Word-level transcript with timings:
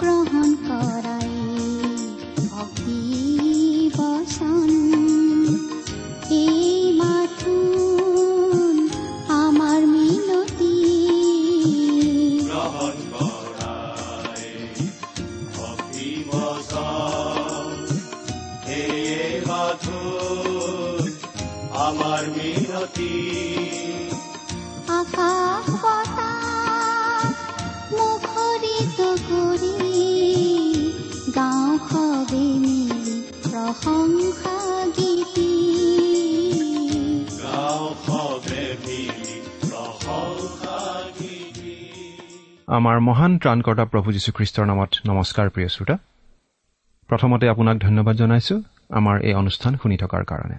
গ্ৰহণ 0.00 0.50
কৰাই 0.66 1.15
আমাৰ 42.76 42.96
মহান 43.08 43.32
ত্ৰাণকৰ্তা 43.42 43.84
প্ৰভু 43.92 44.08
যীশুখ্ৰীষ্টৰ 44.16 44.66
নামত 44.70 44.92
নমস্কাৰ 45.10 45.46
প্ৰিয় 45.54 45.68
শ্ৰোতা। 45.74 45.96
প্ৰথমতে 47.10 47.46
আপোনাক 47.48 47.76
ধন্যবাদ 47.86 48.14
জনাইছো 48.16 48.56
আমাৰ 48.98 49.16
এই 49.28 49.34
অনুষ্ঠান 49.42 49.72
শুনি 49.82 49.96
থকাৰ 50.02 50.22
কাৰণে। 50.30 50.58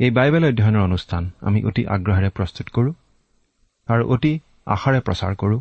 এই 0.00 0.10
বাইবেল 0.10 0.44
অধ্যয়নৰ 0.50 0.82
অনুষ্ঠান 0.88 1.22
আমি 1.48 1.58
অতি 1.64 1.82
আগ্ৰহেৰে 1.94 2.30
প্ৰস্তুত 2.30 2.66
কৰোঁ 2.76 2.92
আৰু 3.88 4.02
অতি 4.14 4.32
আশাৰে 4.66 5.00
প্ৰচাৰ 5.00 5.32
কৰোঁ 5.42 5.60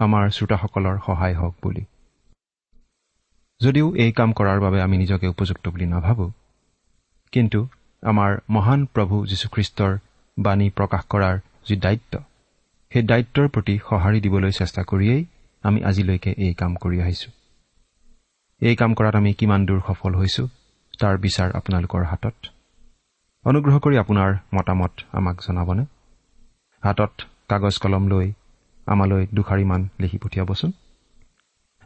আমাৰ 0.00 0.24
শ্ৰোতাসকলৰ 0.30 0.96
সহায় 1.06 1.34
হওক 1.34 1.54
বুলি। 1.62 1.84
যদিও 3.60 3.86
এই 3.94 4.12
কাম 4.12 4.30
কৰাৰ 4.32 4.58
বাবে 4.60 4.78
আমি 4.82 4.96
নিজকে 4.98 5.26
উপযুক্ত 5.28 5.64
বুলি 5.68 5.86
নাভাবোঁ 5.86 6.30
কিন্তু 7.32 7.60
আমাৰ 8.02 8.30
মহান 8.50 8.80
প্ৰভু 8.94 9.16
যীশুখ্ৰীষ্টৰ 9.26 9.92
বাণী 10.38 10.66
প্ৰকাশ 10.70 11.02
কৰাৰ 11.12 11.36
যি 11.68 11.76
দায়িত্ব 11.76 12.12
সেই 12.92 13.02
দায়িত্বৰ 13.02 13.46
প্ৰতি 13.48 13.74
সঁহাৰি 13.88 14.20
দিবলৈ 14.20 14.50
চেষ্টা 14.50 14.82
কৰিয়েই 14.82 15.22
আমি 15.64 15.78
আজিলৈকে 15.84 16.30
এই 16.44 16.54
কাম 16.54 16.72
কৰি 16.74 16.96
আহিছো। 17.00 17.30
এই 18.62 18.76
কাম 18.76 18.90
কৰাত 18.94 19.14
আমি 19.16 19.30
কিমান 19.32 19.60
দূৰ 19.66 19.80
সফল 19.88 20.12
হৈছো 20.14 20.44
তাৰ 21.00 21.14
বিচাৰ 21.18 21.48
আপোনালোকৰ 21.58 22.02
হাতত। 22.04 22.36
অনুগ্ৰহ 23.44 23.76
কৰি 23.78 23.96
আপোনাৰ 23.96 24.30
মতামত 24.54 24.92
আমাক 25.12 25.36
জনাবনে? 25.46 25.84
হাতত 26.82 27.12
কাগজ 27.48 27.74
কলম 27.78 28.04
লৈ 28.08 28.26
আমালৈ 28.86 29.26
দুষাৰিমান 29.34 29.80
লিখি 30.00 30.18
পঠিয়াবচোন। 30.18 30.70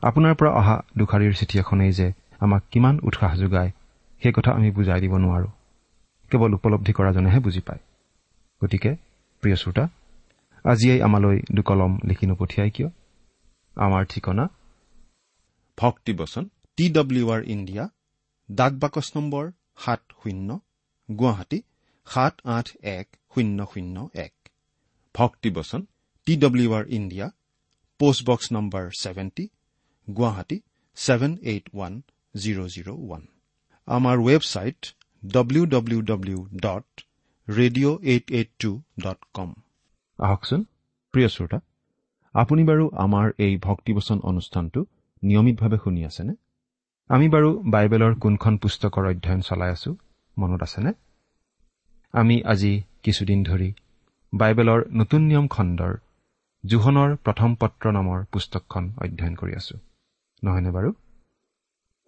আপোনাৰ 0.03 0.35
পৰা 0.35 0.51
অহা 0.61 0.77
দুষাৰীৰ 0.99 1.35
চিঠি 1.35 1.57
এখনেই 1.59 1.93
যে 1.93 2.07
আমাক 2.41 2.63
কিমান 2.71 2.95
উৎসাহ 3.03 3.33
যোগায় 3.35 3.71
সেই 4.23 4.33
কথা 4.33 4.51
আমি 4.53 4.71
বুজাই 4.71 5.01
দিব 5.01 5.15
নোৱাৰো। 5.17 5.49
কেৱল 6.31 6.51
উপলব্ধি 6.55 6.93
কৰাজনেহে 6.93 7.39
বুজি 7.41 7.61
পায়। 7.61 7.83
গতিকে 8.63 8.91
প্ৰিয় 9.43 9.57
শ্ৰোতা 9.57 9.85
আজিয়েই 10.65 11.01
আমালৈ 11.07 11.39
দুকলম 11.57 11.93
লিখি 12.09 12.27
নপঠিয়াই 12.31 12.71
কিয়? 12.77 12.89
আমাৰ 13.77 14.03
ঠিকনা? 14.13 14.45
ভক্তিবচন 15.79 16.45
টি 16.79 16.85
ডব্লিউ 16.97 17.27
আৰ 17.35 17.43
ইণ্ডিয়া 17.55 17.85
ডাক 18.49 18.73
বাকচ 18.83 19.07
নম্বৰ 19.17 19.45
সাত 19.85 20.03
শূন্য 20.21 20.49
গুৱাহাটী 21.09 21.59
সাত 22.07 22.35
আঠ 22.57 22.67
এক 22.97 23.07
শূন্য 23.33 23.59
শূন্য 23.73 23.97
এক। 24.27 24.35
ভক্তিবচন 25.15 25.81
T 26.27 26.33
W 26.45 26.69
R 26.79 26.85
India 26.99 27.27
post box 28.01 28.47
number 28.57 28.85
seventy 29.03 29.45
Guwahati 30.09 30.59
seven 30.97 31.33
eight 31.51 31.65
one 31.75 31.93
zero' 32.35 32.71
zero' 32.75 32.91
one. 32.97 33.23
আমাৰ 33.89 34.17
website 34.29 34.81
W 35.23 35.65
W 35.75 36.01
W 36.11 36.39
dot 36.65 36.89
radio' 37.49 37.97
eight 38.13 38.27
eight 38.39 38.51
two 38.63 38.71
dot 39.05 39.21
com 39.37 39.51
আহকচোন 40.19 40.61
প্ৰিয় 41.15 41.29
শ্ৰোতা 41.29 41.59
আপুনি 42.35 42.63
বাৰু 42.65 42.85
আমাৰ 43.05 43.27
এই 43.39 43.55
ভক্তিবচন 43.63 44.19
অনুষ্ঠানটো 44.31 44.81
নিয়মিতভাৱে 45.23 45.79
শুনি 45.85 46.01
আছেনে? 46.05 46.35
আমি 47.11 47.27
বাৰু 47.29 47.49
বাইবেলৰ 47.75 48.13
কোনখন 48.23 48.55
পুস্তকৰ 48.63 49.05
অধ্যয়ন 49.11 49.41
চলাই 49.41 49.71
আছো 49.77 49.91
মনত 50.37 50.61
আছেনে? 50.63 50.91
আমি 52.15 52.37
আজি 52.53 52.73
কিছুদিন 53.05 53.41
ধৰি 53.45 53.71
বাইবেলৰ 54.33 54.81
নতুন 55.01 55.23
নিয়ম 55.31 55.47
খণ্ডৰ 55.49 55.93
জোহনৰ 56.65 57.11
প্ৰথম 57.25 57.51
পত্ৰ 57.61 57.85
নামৰ 57.93 58.19
পুস্তকখন 58.33 58.85
অধ্যয়ন 59.05 59.35
কৰি 59.35 59.53
আছো। 59.61 59.77
নহয়নে 60.43 60.71
বাৰু? 60.77 60.91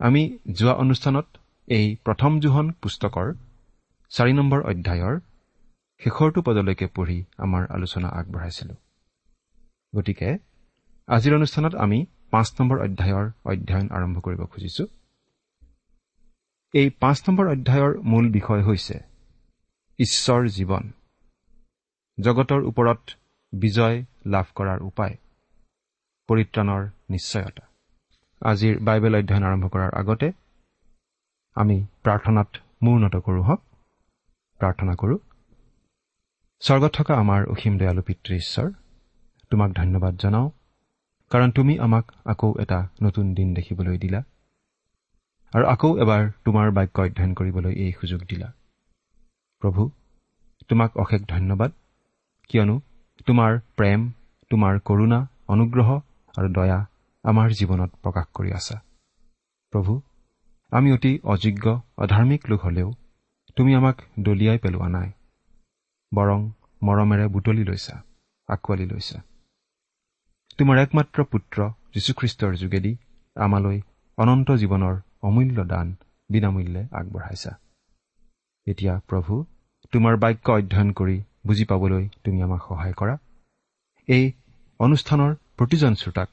আমি 0.00 0.22
যোৱা 0.52 0.74
অনুষ্ঠানত 0.84 1.26
এই 1.68 1.86
প্ৰথম 2.04 2.32
জোহন 2.40 2.66
পুস্তকৰ 2.82 3.26
চাৰি 4.12 4.32
নম্বৰ 4.32 4.60
অধ্যায়ৰ 4.70 5.14
শেষৰটো 6.00 6.40
পদলৈকে 6.42 6.86
পঢ়ি 6.96 7.18
আমাৰ 7.38 7.62
আলোচনা 7.70 8.08
আগবঢ়াইছিলো। 8.18 8.74
গতিকে 9.92 10.28
আজিৰ 11.08 11.32
অনুষ্ঠানত 11.34 11.74
আমি 11.84 11.98
পাঁচ 12.30 12.48
নম্বৰ 12.58 12.78
অধ্যায়ৰ 12.86 13.26
অধ্যয়ন 13.50 13.86
আৰম্ভ 13.96 14.16
কৰিব 14.20 14.40
খুজিছো। 14.52 14.84
এই 16.74 16.88
পাঁচ 17.02 17.18
নম্বৰ 17.26 17.46
অধ্যায়ৰ 17.54 17.92
মূল 18.10 18.24
বিষয় 18.30 18.62
হৈছে 18.62 18.96
ঈশ্বৰ 19.98 20.40
জীৱন 20.56 20.84
জগতৰ 22.18 22.60
ওপৰত 22.70 23.02
বিজয় 23.52 23.96
লাভ 24.26 24.46
কৰাৰ 24.56 24.80
উপায় 24.90 25.14
পৰিত্ৰাণৰ 26.28 26.82
নিশ্চয়তা। 27.10 27.64
আজিৰ 28.42 28.74
বাইবেল 28.86 29.14
অধ্যয়ন 29.20 29.44
আৰম্ভ 29.50 29.64
কৰাৰ 29.74 29.90
আগতে 30.00 30.28
আমি 31.56 31.76
প্ৰাৰ্থনাত 32.04 32.50
মূৰ্ণত 32.84 33.14
কৰোঁ 33.26 33.44
হওক 33.48 33.60
প্ৰাৰ্থনা 34.60 34.94
কৰোঁ। 35.02 35.18
স্বৰ্গত 36.62 36.92
থকা 36.94 37.14
আমাৰ 37.14 37.40
অসীম 37.46 37.74
দয়ালু 37.78 38.02
পিতৃ 38.02 38.32
ঈশ্বৰ 38.34 38.68
তোমাক 39.50 39.70
ধন্যবাদ 39.72 40.14
জনাওঁ 40.22 40.48
কাৰণ 41.30 41.50
তুমি 41.50 41.74
আমাক 41.78 42.04
আকৌ 42.24 42.50
এটা 42.58 42.78
নতুন 43.02 43.34
দিন 43.34 43.48
দেখিবলৈ 43.54 43.98
দিলা 43.98 44.20
আৰু 45.52 45.64
আকৌ 45.64 45.90
এবাৰ 45.98 46.22
তোমাৰ 46.44 46.70
বাক্য 46.70 46.96
অধ্যয়ন 47.02 47.32
কৰিবলৈ 47.34 47.72
এই 47.84 47.92
সুযোগ 47.92 48.20
দিলা। 48.30 48.48
প্ৰভু 49.62 49.82
তোমাক 50.68 50.90
অশেষ 50.96 51.22
ধন্যবাদ 51.28 51.70
কিয়নো 52.50 52.76
তোমাৰ 53.26 53.52
প্ৰেম 53.76 54.00
তোমাৰ 54.50 54.80
কৰোণা 54.80 55.20
অনুগ্ৰহ 55.48 55.88
আৰু 56.34 56.48
দয়া 56.48 56.80
আমাৰ 57.24 57.48
জীৱনত 57.58 57.90
প্ৰকাশ 58.02 58.26
কৰি 58.36 58.50
আছা। 58.52 58.76
প্ৰভু 59.72 59.92
আমি 60.72 60.88
অতি 60.92 61.12
অযোগ্য 61.24 61.64
অধাৰ্মিক 61.98 62.50
লোক 62.50 62.60
হলেও 62.60 62.88
তুমি 63.56 63.70
আমাক 63.74 63.96
দলিয়াই 64.20 64.58
পেলোৱা 64.58 64.88
নাই। 64.88 65.08
বৰং 66.14 66.40
মৰমেৰে 66.82 67.26
বুটলি 67.28 67.64
লৈছা 67.64 68.02
আঁকোৱালি 68.48 68.86
লৈছা। 68.86 69.18
তোমাৰ 70.58 70.78
একমাত্ৰ 70.78 71.24
পুত্ৰ 71.24 71.70
যীশুখ্ৰীষ্টৰ 71.94 72.56
যোগেদি 72.56 72.96
আমালৈ 73.36 73.80
অনন্ত 74.18 74.50
জীৱনৰ 74.50 74.94
অমূল্য 75.22 75.64
দান 75.64 75.94
বিনামূল্যে 76.30 76.82
আগবঢ়াইছা। 76.92 77.52
এতিয়া 78.66 79.00
প্ৰভু 79.08 79.44
তোমাৰ 79.92 80.16
বাক্য 80.16 80.52
অধ্যয়ন 80.52 80.90
কৰি 80.92 81.22
বুজি 81.46 81.64
পাবলৈ 81.64 82.08
তুমি 82.24 82.42
আমাক 82.42 82.62
সহায় 82.68 82.92
কৰা। 82.92 83.18
এই 84.08 84.32
অনুষ্ঠানৰ 84.80 85.34
প্ৰতিজন 85.56 85.94
শ্ৰোতাক 85.94 86.28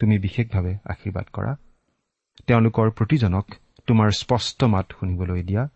তুমি 0.00 0.18
বিশেষভাৱে 0.18 0.72
আশীৰ্বাদ 0.84 1.26
কৰা। 1.32 1.52
তেওঁলোকৰ 2.46 2.90
প্ৰতিজনক 2.90 3.46
তোমাৰ 3.86 4.10
স্পষ্ট 4.10 4.64
মাত 4.64 4.86
শুনিবলৈ 5.00 5.42
দিয়া। 5.42 5.68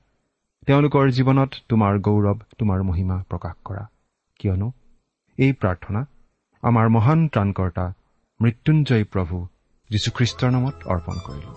তেওঁলোকৰ 0.66 1.10
জীৱনত 1.16 1.50
তোমাৰ 1.68 1.98
গৌৰৱ 2.06 2.40
তোমাৰ 2.58 2.82
মহিমা 2.82 3.14
প্ৰকাশ 3.28 3.54
কৰা। 3.64 3.84
কিয়নো 4.40 4.66
এই 5.38 5.52
প্ৰাৰ্থনা 5.52 6.00
আমাৰ 6.62 6.88
মহান 6.88 7.20
ত্ৰাণকৰ্তা 7.28 7.84
মৃত্যুঞ্জয় 8.40 9.04
প্ৰভু 9.04 9.36
যীশুখ্ৰীষ্টৰ 9.90 10.50
নামত 10.50 10.76
অৰ্পণ 10.86 11.16
কৰিলো। 11.26 11.52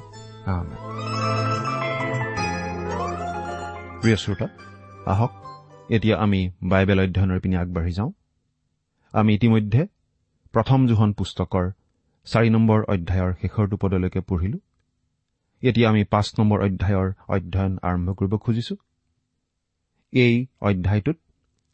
প্ৰিয় 4.01 4.15
শ্ৰোতা 4.15 4.47
আহক 5.06 5.31
এতিয়া 5.91 6.15
আমি 6.17 6.41
বাইবেল 6.63 6.99
অধ্যয়নৰ 6.99 7.39
পিনে 7.39 7.57
আগবাঢ়ি 7.57 7.91
যাওঁ। 7.91 8.11
আমি 9.13 9.31
ইতিমধ্যে 9.33 9.81
প্ৰথম 10.53 10.88
জোহন 10.88 11.13
পুস্তকৰ 11.13 11.65
চাৰি 12.27 12.49
নম্বৰ 12.49 12.79
অধ্যায়ৰ 12.94 13.31
শেষৰটো 13.41 13.75
পদলৈকে 13.77 14.21
পঢ়িলো। 14.21 14.59
এতিয়া 15.61 15.89
আমি 15.89 16.03
পাঁচ 16.03 16.27
নম্বৰ 16.39 16.59
অধ্যায়ৰ 16.63 17.07
অধ্যয়ন 17.27 17.73
আৰম্ভ 17.81 18.07
কৰিব 18.13 18.35
খুজিছো। 18.38 18.75
এই 20.13 20.45
অধ্যায়টোত 20.62 21.18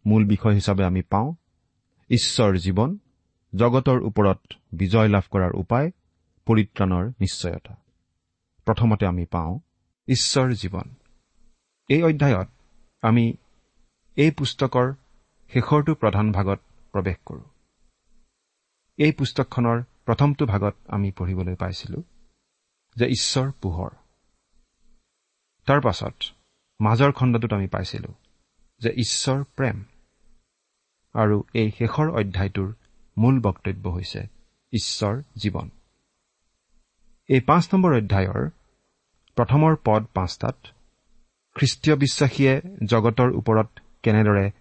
মূল 0.05 0.27
বিষয় 0.27 0.53
হিচাপে 0.53 0.83
আমি 0.83 1.01
পাওঁ 1.01 1.35
ঈশ্বৰ 2.09 2.57
জীৱন 2.57 2.97
জগতৰ 3.55 3.99
ওপৰত 4.01 4.39
বিজয় 4.73 5.07
লাভ 5.07 5.23
কৰাৰ 5.31 5.51
উপায় 5.53 5.91
পৰিত্ৰাণৰ 6.45 7.07
নিশ্চয়তা। 7.07 7.75
প্ৰথমতে 8.65 9.05
আমি 9.05 9.25
পাওঁ 9.25 9.59
ঈশ্বৰ 10.07 10.53
জীৱন। 10.53 10.95
এই 11.89 12.03
অধ্যায়ত 12.03 12.49
আমি 13.01 13.33
এই 14.15 14.31
পুস্তকৰ 14.31 14.93
শেষৰটো 15.49 15.95
প্ৰধান 15.95 16.31
ভাগত 16.31 16.59
প্ৰৱেশ 16.91 17.17
কৰোঁ। 17.25 17.43
এই 18.97 19.11
পুস্তকখনৰ 19.11 19.83
প্ৰথমটো 20.05 20.45
ভাগত 20.45 20.75
আমি 20.87 21.11
পঢ়িবলৈ 21.11 21.55
পাইছিলো 21.55 22.03
যে 22.95 23.05
ঈশ্বৰ 23.05 23.51
পোহৰ। 23.51 23.89
তাৰ 25.65 25.81
পাছত 25.81 26.15
মাজৰ 26.79 27.11
খণ্ডটোত 27.11 27.53
আমি 27.53 27.67
পাইছিলো 27.67 28.13
যে 28.81 28.89
ঈশ্বৰ 28.89 29.43
প্ৰেম। 29.43 29.83
আৰু 31.13 31.43
এই 31.53 31.71
শেষৰ 31.71 32.09
অধ্যায়টোৰ 32.09 32.73
মূল 33.17 33.41
বক্তব্য 33.41 33.89
হৈছে 33.89 34.19
ঈশ্বৰ 34.73 35.23
জীৱন। 35.35 35.69
এই 37.27 37.39
পাঁচ 37.39 37.73
নম্বৰ 37.73 37.97
অধ্যায়ৰ 37.97 38.49
প্ৰথমৰ 39.35 39.75
পদ 39.85 40.05
পাঁচটাত 40.13 40.55
খ্ৰীষ্টীয় 41.55 41.95
বিশ্বাসীয়ে 41.95 42.61
জগতৰ 42.85 43.29
ওপৰত 43.31 43.79
কেনেদৰে 44.03 44.51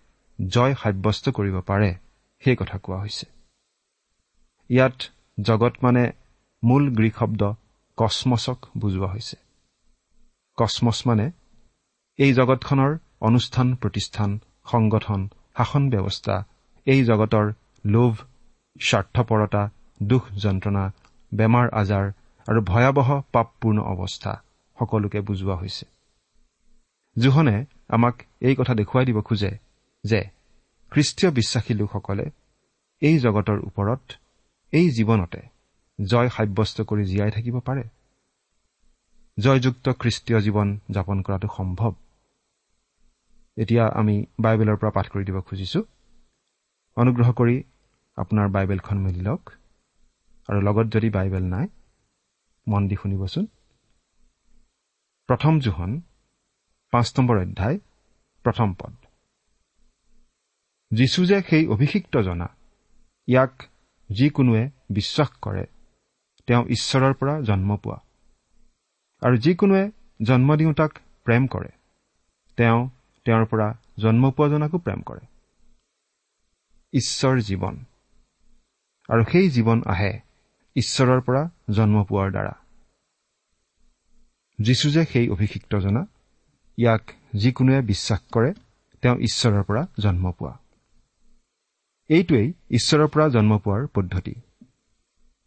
জয় 0.48 0.74
সাব্যস্ত 0.74 1.28
কৰিব 1.28 1.60
পাৰে? 1.60 1.94
সেই 2.40 2.56
কথা 2.56 2.78
কোৱা 2.78 3.00
হৈছে। 3.00 3.26
ইয়াত 4.68 5.02
জগত 5.40 5.72
মানে 5.82 6.12
মূল 6.64 6.94
গ্ৰীক 6.94 7.14
শব্দ 7.16 7.52
কচমছক 7.96 8.58
বুজোৱা 8.78 9.06
হৈছে। 9.06 9.36
কচমছ 10.56 11.06
মানে 11.06 11.30
এই 12.16 12.32
জগতখনৰ 12.32 12.98
অনুষ্ঠান 13.22 13.68
প্ৰতিষ্ঠান 13.74 14.30
সংগঠন 14.64 15.20
শাসন 15.56 15.84
ব্যৱস্থা 15.90 16.36
এই 16.86 17.00
জগতৰ 17.04 17.46
লোভ 17.84 18.12
স্বাৰ্থপৰতা 18.80 19.62
দুখ 20.02 20.22
যন্ত্ৰণা 20.44 20.84
বেমাৰ 21.32 21.66
আজাৰ 21.80 22.06
আৰু 22.48 22.60
ভয়াৱহ 22.62 23.08
পাপপূৰ্ণ 23.32 23.78
অৱস্থা 23.92 24.32
সকলোকে 24.78 25.20
বুজোৱা 25.20 25.54
হৈছে। 25.54 25.86
জোহনে 27.16 27.56
আমাক 27.88 28.14
এই 28.40 28.54
কথা 28.54 28.72
দেখুৱাই 28.74 29.04
দিব 29.04 29.18
খোজে 29.20 29.52
যে 30.04 30.20
খ্ৰীষ্টীয় 30.92 31.30
বিশ্বাসী 31.30 31.72
লোকসকলে 31.74 32.26
এই 33.02 33.16
জগতৰ 33.18 33.58
ওপৰত 33.58 34.02
এই 34.72 34.86
জীৱনতে 34.90 35.40
জয় 35.98 36.28
সাব্যস্ত 36.28 36.76
কৰি 36.80 37.04
জীয়াই 37.04 37.30
থাকিব 37.30 37.56
পাৰে। 37.60 37.84
জয়যুক্ত 39.38 39.86
খ্ৰীষ্টীয় 40.00 40.38
জীৱন 40.40 40.68
যাপন 40.90 41.18
কৰাটো 41.22 41.48
সম্ভৱ। 41.56 41.92
এতিয়া 43.58 43.84
আমি 44.00 44.16
বাইবেলৰ 44.40 44.76
পৰা 44.76 44.90
পাঠ 44.90 45.06
কৰি 45.08 45.24
দিব 45.24 45.38
খুজিছো। 45.40 45.80
অনুগ্ৰহ 46.96 47.28
কৰি 47.32 47.56
আপোনাৰ 48.16 48.48
বাইবেলখন 48.48 48.98
মেলি 48.98 49.20
লওক। 49.20 49.50
আৰু 50.48 50.60
লগত 50.60 50.86
যদি 50.94 51.08
বাইবেল 51.10 51.44
নাই 51.44 51.66
মন 52.66 52.82
দি 52.88 52.96
শুনিবচোন। 53.02 53.46
প্ৰথম 55.28 55.60
জোহন 55.60 56.00
পাঁচ 56.92 57.06
নম্বৰ 57.18 57.36
অধ্যায় 57.38 57.78
প্ৰথম 58.44 58.74
পদ। 58.74 58.94
যীশু 60.90 61.26
যে 61.26 61.42
সেই 61.42 61.66
অভিষিক্ত 61.66 62.14
জনা 62.18 62.48
ইয়াক 63.28 63.54
যিকোনোৱে 64.10 64.70
বিশ্বাস 64.90 65.30
কৰে 65.42 65.64
তেওঁ 66.48 66.62
ঈশ্বৰৰ 66.66 67.14
পৰা 67.14 67.34
জন্ম 67.40 67.76
পোৱা। 67.76 67.98
আৰু 69.22 69.36
যিকোনোৱে 69.36 69.84
জন্ম 70.22 70.56
দিওঁতাক 70.56 70.92
প্ৰেম 71.24 71.46
কৰে 71.46 71.70
তেওঁ 72.58 72.80
তেওঁৰ 73.28 73.44
পৰা 73.46 73.74
জন্ম 73.98 74.30
পোৱাজনাকো 74.30 74.78
প্ৰেম 74.78 75.00
কৰে। 75.02 75.26
ঈশ্বৰ 76.92 77.40
জীৱন। 77.40 77.84
আৰু 79.08 79.24
সেই 79.32 79.50
জীৱন 79.50 79.82
আহে 79.86 80.20
ঈশ্বৰৰ 80.74 81.20
পৰা 81.20 81.50
জন্ম 81.70 82.04
পোৱাৰ 82.04 82.30
দ্বাৰা। 82.30 82.52
যীশু 84.58 84.90
যে 84.90 85.04
সেই 85.04 85.28
অভিষিক্ত 85.28 85.74
জনা 85.76 86.06
ইয়াক 86.76 87.12
যিকোনোৱে 87.34 87.80
বিশ্বাস 87.82 88.20
কৰে 88.32 88.52
তেওঁ 89.02 89.16
ঈশ্বৰৰ 89.16 89.62
পৰা 89.62 89.86
জন্ম 90.00 90.32
পোৱা। 90.32 90.58
এইটোৱেই 92.08 92.52
ঈশ্বৰৰ 92.70 93.06
পৰা 93.06 93.28
জন্ম 93.28 93.58
পোৱাৰ 93.58 93.86
পদ্ধতি। 93.86 94.34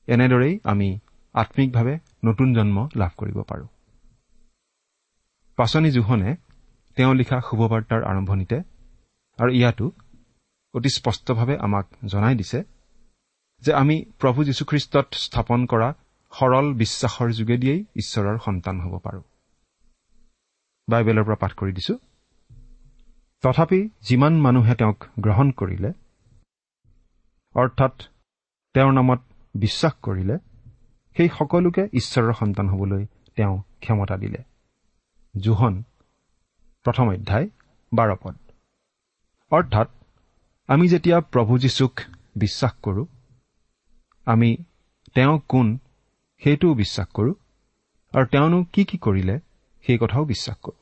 এনেদৰেই 0.08 0.60
আমি 0.64 1.00
আম্মিকভাৱে 1.34 2.00
নতুন 2.26 2.54
জন্ম 2.54 2.88
লাভ 2.96 3.10
কৰিব 3.18 3.42
পাৰোঁ। 3.42 3.68
পাচনি 5.56 5.92
জোহনে 5.92 6.36
তেওঁ 6.96 7.14
লিখা 7.16 7.38
শুভবাৰ্তাৰ 7.42 8.02
আৰম্ভণিতে 8.04 8.58
আৰু 9.40 9.52
ইয়াতো 9.52 9.92
অতি 10.74 10.90
স্পষ্টভাৱে 10.90 11.56
আমাক 11.58 11.86
জনাই 12.06 12.36
দিছে 12.36 12.60
যে 13.62 13.74
আমি 13.74 13.96
প্ৰভু 14.20 14.44
যীশুখ্ৰীষ্টত 14.44 15.08
স্থাপন 15.14 15.66
কৰা 15.66 15.90
সৰল 16.34 16.74
বিশ্বাসৰ 16.74 17.30
যোগেদিয়েই 17.32 17.86
ঈশ্বৰৰ 17.96 18.38
সন্তান 18.46 18.76
হ'ব 18.82 18.94
পাৰোঁ। 19.00 19.24
বাইবেলৰ 20.88 21.24
পৰা 21.24 21.36
পাঠ 21.36 21.52
কৰি 21.54 21.72
দিছো। 21.74 21.96
তথাপি 23.44 23.90
যিমান 24.02 24.34
মানুহে 24.42 24.76
তেওঁক 24.76 25.00
গ্ৰহণ 25.20 25.52
কৰিলে 25.52 25.92
অৰ্থাৎ 27.56 27.96
তেওঁৰ 28.76 28.94
নামত 28.94 29.22
বিশ্বাস 29.56 29.94
কৰিলে 30.02 30.36
সেই 31.16 31.30
সকলোকে 31.40 31.84
ঈশ্বৰৰ 31.94 32.34
সন্তান 32.34 32.68
হ'বলৈ 32.70 33.06
তেওঁ 33.36 33.56
ক্ষমতা 33.80 34.18
দিলে। 34.18 34.44
জোহন 35.38 35.84
প্ৰথম 36.86 37.06
অধ্যায় 37.08 37.48
বাৰ 37.92 38.10
পদ। 38.24 38.36
অৰ্থাৎ 39.52 39.88
আমি 40.70 40.86
যেতিয়া 40.88 41.18
প্ৰভু 41.34 41.58
যীশুক 41.58 41.94
বিশ্বাস 42.36 42.74
কৰোঁ 42.84 43.06
আমি 44.28 44.50
তেওঁ 45.16 45.40
কোন 45.48 45.68
সেইটোও 46.42 46.74
বিশ্বাস 46.74 47.08
কৰোঁ 47.08 47.34
আৰু 48.14 48.26
তেওঁনো 48.26 48.60
কি 48.74 48.84
কি 48.84 48.98
কৰিলে 48.98 49.36
সেই 49.86 49.98
কথাও 49.98 50.24
বিশ্বাস 50.26 50.58
কৰোঁ। 50.58 50.80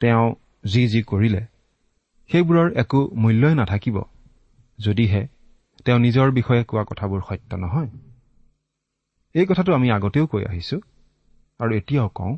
তেওঁ 0.00 0.26
যি 0.64 0.82
যি 0.88 1.00
কৰিলে 1.02 1.42
সেইবোৰৰ 2.30 2.68
একো 2.76 3.00
মূল্যই 3.14 3.54
নাথাকিব 3.54 3.96
যদিহে 4.78 5.22
তেওঁ 5.84 5.98
নিজৰ 5.98 6.30
বিষয়ে 6.30 6.64
কোৱা 6.64 6.84
কথাবোৰ 6.84 7.20
সত্য 7.28 7.50
নহয়। 7.54 7.90
এই 9.34 9.46
কথাটো 9.46 9.70
আমি 9.74 9.88
আগতেও 9.90 10.26
কৈ 10.26 10.42
আহিছো 10.44 10.76
আৰু 11.60 11.72
এতিয়াও 11.74 12.08
কওঁ 12.08 12.34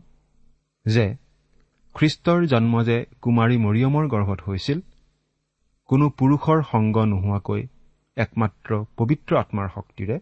যে 0.87 1.07
খ্ৰীষ্টৰ 1.97 2.47
জন্ম 2.47 2.83
যে 2.83 2.97
কুমাৰী 3.23 3.57
মৰিয়মৰ 3.57 4.09
গৰ্ভত 4.09 4.41
হৈছিল 4.47 4.81
কোনো 5.87 6.09
পুৰুষৰ 6.09 6.63
সংগ 6.63 6.97
নোহোৱাকৈ 7.05 7.63
একমাত্ৰ 8.17 8.85
পবিত্ৰ 8.97 9.37
আত্মাৰ 9.37 9.69
শক্তিৰে 9.75 10.19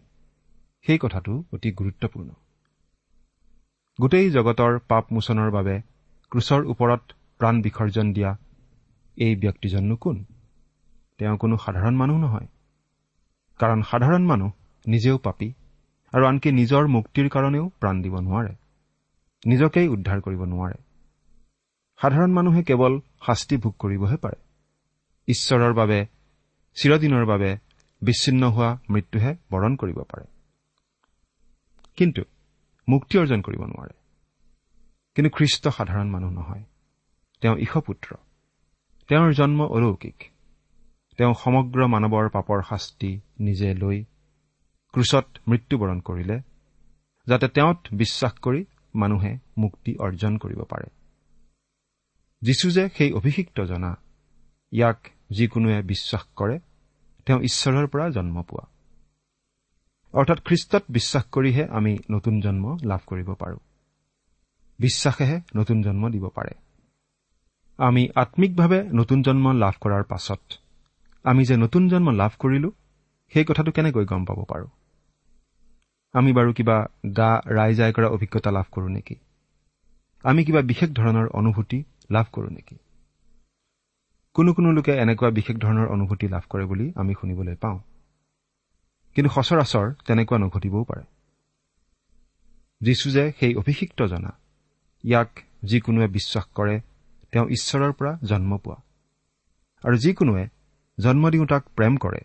সেই 0.85 0.97
কথাটো 0.97 1.43
অতি 1.53 1.71
গুৰুত্বপূৰ্ণ। 1.71 2.29
গোটেই 3.99 4.31
জগতৰ 4.31 4.79
পাপ 4.87 5.11
মোচনৰ 5.11 5.51
বাবে 5.51 5.81
ক্ৰুচৰ 6.31 6.61
ওপৰত 6.65 7.01
প্ৰাণ 7.39 7.61
বিসৰ্জন 7.61 8.13
দিয়া 8.13 8.31
এই 9.17 9.35
ব্যক্তিজননো 9.35 9.95
কোন? 9.95 10.23
তেওঁ 11.17 11.37
কোনো 11.37 11.57
সাধাৰণ 11.57 11.95
মানুহ 11.95 12.17
নহয়। 12.17 12.47
কাৰণ 13.59 13.81
সাধাৰণ 13.81 14.23
মানুহ 14.25 14.51
নিজেও 14.87 15.17
পাপী 15.17 15.53
আৰু 16.13 16.25
আনকি 16.25 16.49
নিজৰ 16.51 16.87
মুক্তিৰ 16.87 17.29
কাৰণেও 17.29 17.69
প্ৰাণ 17.79 18.01
দিব 18.01 18.19
নোৱাৰে। 18.19 18.55
নিজকেই 19.45 19.87
উদ্ধাৰ 19.87 20.21
কৰিব 20.21 20.43
নোৱাৰে। 20.43 20.84
সাধাৰণ 22.01 22.31
মানুহে 22.31 22.63
কেৱল 22.63 22.99
শাস্তি 23.25 23.57
ভোগ 23.57 23.75
কৰিবহে 23.79 24.17
পাৰে। 24.17 24.35
ঈশ্বৰৰ 25.27 25.73
বাবে 25.73 26.05
চিৰদিনৰ 26.75 27.25
বাবে 27.25 27.57
বিচ্ছিন্ন 28.01 28.49
হোৱা 28.49 28.77
মৃত্যুহে 28.89 29.35
বৰণ 29.51 29.75
কৰিব 29.75 29.99
পাৰে। 29.99 30.25
কিন্তু 31.97 32.21
মুক্তি 32.89 33.19
অৰ্জন 33.19 33.41
কৰিব 33.41 33.59
নোৱাৰে। 33.59 33.93
কিন্তু 35.15 35.29
খ্ৰীষ্ট 35.37 35.67
সাধাৰণ 35.67 36.07
মানুহ 36.09 36.31
নহয়। 36.31 36.63
তেওঁ 37.41 37.57
ঈশপুত্ৰ 37.57 38.15
তেওঁৰ 39.07 39.33
জন্ম 39.33 39.63
অলৌকিক। 39.65 40.23
তেওঁ 41.17 41.33
সমগ্ৰ 41.33 41.87
মানৱৰ 41.87 42.29
পাপৰ 42.29 42.61
শাস্তি 42.69 43.19
নিজে 43.39 43.73
লৈ 43.73 44.05
ক্ৰুচত 44.91 45.25
মৃত্যুবৰণ 45.47 45.99
কৰিলে 45.99 46.39
যাতে 47.27 47.47
তেওঁত 47.47 47.77
বিশ্বাস 47.93 48.33
কৰি 48.33 48.65
মানুহে 48.95 49.37
মুক্তি 49.57 49.95
অৰ্জন 49.99 50.37
কৰিব 50.37 50.63
পাৰে। 50.63 50.94
যীশু 52.45 52.71
যে 52.71 52.89
সেই 52.97 53.11
অভিষিক্ত 53.13 53.61
জনা 53.61 53.97
ইয়াক 54.71 55.09
যিকোনোৱে 55.29 55.81
বিশ্বাস 55.81 56.23
কৰে 56.35 56.59
তেওঁ 57.25 57.39
ঈশ্বৰৰ 57.41 57.87
পৰা 57.87 58.09
জন্ম 58.09 58.41
পোৱা। 58.41 58.65
অৰ্থাৎ 60.13 60.39
খ্ৰীষ্টত 60.45 60.83
বিশ্বাস 60.89 61.23
কৰিহে 61.31 61.63
আমি 61.65 61.97
নতুন 62.11 62.41
জন্ম 62.41 62.77
লাভ 62.83 62.99
কৰিব 63.05 63.33
পাৰোঁ। 63.33 63.57
বিশ্বাসেহে 64.79 65.41
নতুন 65.55 65.81
জন্ম 65.81 66.09
দিব 66.09 66.29
পাৰে। 66.35 66.51
আমি 67.77 68.09
আম্মিকভাৱে 68.15 68.83
নতুন 68.93 69.21
জন্ম 69.21 69.51
লাভ 69.51 69.73
কৰাৰ 69.81 70.03
পাছত 70.03 70.41
আমি 71.23 71.45
যে 71.45 71.57
নতুন 71.57 71.89
জন্ম 71.89 72.11
লাভ 72.11 72.31
কৰিলো 72.39 72.71
সেই 73.33 73.45
কথাটো 73.45 73.71
কেনেকৈ 73.71 74.05
গম 74.05 74.25
পাব 74.25 74.45
পাৰোঁ? 74.49 74.67
আমি 76.13 76.33
বাৰু 76.33 76.53
কিবা 76.53 76.77
গা 77.17 77.41
ৰাইজাই 77.47 77.93
কৰা 77.93 78.07
অভিজ্ঞতা 78.07 78.51
লাভ 78.51 78.65
কৰোঁ 78.71 78.89
নেকি? 78.89 79.15
আমি 80.23 80.45
কিবা 80.45 80.61
বিশেষ 80.61 80.89
ধৰণৰ 80.89 81.27
অনুভূতি 81.27 81.83
লাভ 82.11 82.25
কৰোঁ 82.33 82.49
নেকি? 82.49 82.75
কোনো 84.33 84.53
কোনো 84.53 84.71
লোকে 84.71 84.91
এনেকুৱা 84.91 85.29
বিশেষ 85.29 85.57
ধৰণৰ 85.57 85.87
অনুভূতি 85.87 86.27
লাভ 86.27 86.41
কৰে 86.49 86.65
বুলি 86.65 86.93
আমি 86.95 87.13
শুনিবলৈ 87.13 87.55
পাওঁ। 87.55 87.79
কিন্তু 89.15 89.41
সচৰাচৰ 89.41 89.93
তেনেকুৱা 90.07 90.37
নঘটিবও 90.37 90.83
পাৰে। 90.83 91.03
যীশু 92.81 93.11
যে 93.11 93.31
সেই 93.39 93.55
অভিষিক্ত 93.55 94.01
জনা 94.01 94.37
ইয়াক 95.03 95.39
যিকোনোৱে 95.63 96.07
বিশ্বাস 96.07 96.45
কৰে 96.45 96.81
তেওঁ 97.31 97.47
ঈশ্বৰৰ 97.47 97.91
পৰা 97.91 98.17
জন্ম 98.23 98.57
পোৱা। 98.57 98.75
আৰু 99.83 99.97
যিকোনোৱে 99.97 100.47
জন্ম 100.99 101.29
দিওঁ 101.29 101.47
তাক 101.47 101.69
প্ৰেম 101.69 101.97
কৰে 101.97 102.19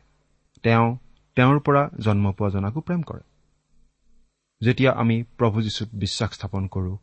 তেওঁ 0.63 0.99
তেওঁৰ 1.35 1.61
পৰা 1.61 1.91
জন্ম 2.01 2.33
পোৱা 2.33 2.51
জনাকো 2.51 2.81
প্ৰেম 2.81 3.03
কৰে। 3.03 3.21
যেতিয়া 4.61 4.93
আমি 4.93 5.23
প্ৰভু 5.23 5.63
যীশুত 5.63 5.89
বিশ্বাস 5.95 6.33
স্থাপন 6.33 6.67
কৰোঁ 6.67 6.97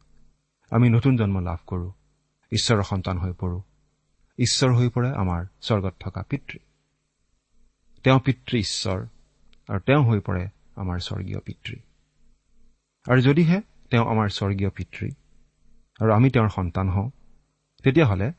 আমি 0.69 0.89
নতুন 0.89 1.17
জন্ম 1.17 1.39
লাভ 1.39 1.57
কৰোঁ 1.67 1.91
ঈশ্বৰৰ 2.51 2.83
সন্তান 2.83 3.17
হৈ 3.17 3.33
পৰোঁ। 3.33 3.61
ঈশ্বৰ 4.39 4.73
হৈ 4.73 4.89
পৰে 4.89 5.09
আমাৰ 5.11 5.45
স্বৰ্গত 5.61 5.93
থকা 5.99 6.23
পিতৃ। 6.29 6.59
তেওঁ 8.03 8.19
পিতৃ 8.19 8.59
ঈশ্বৰ 8.59 9.07
আৰু 9.69 9.79
তেওঁ 9.79 10.03
হৈ 10.03 10.19
পৰে 10.19 10.49
আমাৰ 10.75 10.99
স্বৰ্গীয় 10.99 11.39
পিতৃ। 11.39 11.75
আৰু 13.11 13.21
যদিহে 13.21 13.61
তেওঁ 13.89 14.05
আমাৰ 14.05 14.29
স্বৰ্গীয় 14.29 14.69
পিতৃ 14.69 15.09
আৰু 16.01 16.11
আমি 16.11 16.29
তেওঁৰ 16.29 16.49
সন্তান 16.49 16.89
হওঁ 16.89 17.09
তেতিয়াহ'লে 17.83 18.31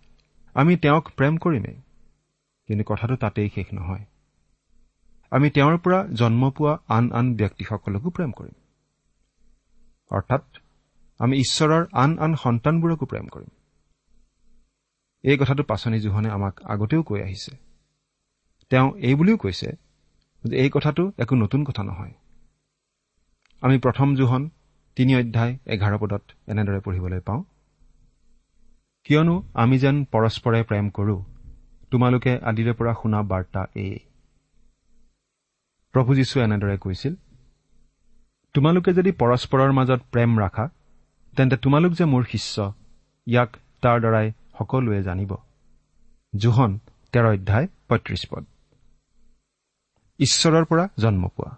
আমি 0.54 0.76
তেওঁক 0.76 1.08
প্ৰেম 1.16 1.36
কৰিমেই। 1.36 1.80
কিন্তু 2.66 2.84
কথাটো 2.84 3.16
তাতেই 3.16 3.50
শেষ 3.54 3.66
নহয়। 3.72 4.04
আমি 5.30 5.50
তেওঁৰ 5.50 5.78
পৰা 5.78 6.06
জন্ম 6.06 6.50
পোৱা 6.50 6.78
আন 6.88 7.12
আন 7.12 7.36
ব্যক্তিসকলকো 7.36 8.10
প্ৰেম 8.10 8.32
কৰিম। 8.32 8.54
অৰ্থাৎ 10.10 10.44
আমি 11.18 11.38
ঈশ্বৰৰ 11.38 11.86
আন 11.92 12.18
আন 12.18 12.34
সন্তানবোৰকো 12.34 13.06
প্ৰেম 13.06 13.26
কৰিম। 13.26 13.57
এই 15.24 15.36
কথাটো 15.40 15.62
পাচনি 15.62 15.98
জোহনে 16.00 16.28
আমাক 16.30 16.54
আগতেও 16.64 17.02
কৈ 17.02 17.20
আহিছে। 17.22 17.52
তেওঁ 18.70 18.88
এই 18.98 19.14
বুলিও 19.14 19.36
কৈছে 19.36 19.68
যে 20.44 20.54
এই 20.62 20.70
কথাটো 20.70 21.02
একো 21.18 21.34
নতুন 21.34 21.60
কথা 21.64 21.82
নহয়। 21.82 22.14
আমি 23.62 23.76
প্ৰথম 23.78 24.08
জোহন 24.16 24.42
তিনি 24.96 25.12
অধ্যায় 25.16 25.52
এঘাৰ 25.66 25.94
পদত 25.98 26.22
এনেদৰে 26.48 26.80
পঢ়িবলৈ 26.80 27.20
পাওঁ। 27.20 27.40
কিয়নো 29.06 29.34
আমি 29.54 29.76
যেন 29.78 29.96
পৰস্পৰে 30.12 30.60
প্ৰেম 30.62 30.86
কৰোঁ 30.90 31.20
তোমালোকে 31.90 32.32
আদিৰে 32.48 32.72
পৰা 32.72 32.92
শুনা 33.02 33.20
বাৰ্তা 33.22 33.62
এই 33.84 33.92
প্ৰভু 35.94 36.10
যীশুৱে 36.18 36.40
এনেদৰে 36.44 36.76
কৈছিল 36.78 37.14
তোমালোকে 38.54 38.90
যদি 38.98 39.10
পৰস্পৰৰ 39.22 39.70
মাজত 39.78 40.00
প্ৰেম 40.12 40.30
ৰাখা 40.38 40.64
তেন্তে 41.34 41.56
তোমালোক 41.64 41.92
যে 41.92 42.04
মোৰ 42.04 42.22
শিষ্য 42.32 42.56
ইয়াক 43.26 43.50
তাৰ 43.82 43.96
দ্বাৰাই 44.00 44.26
সকলোৱে 44.58 45.02
জানিব। 45.02 45.36
জোহন 46.36 46.78
তেৰ 47.12 47.24
অধ্যায় 47.26 47.66
পঁয়ত্ৰিশ 47.88 48.26
পদ। 48.30 48.44
ঈশ্বৰৰ 50.18 50.64
পৰা 50.64 50.88
জন্ম 50.98 51.28
পোৱা। 51.28 51.56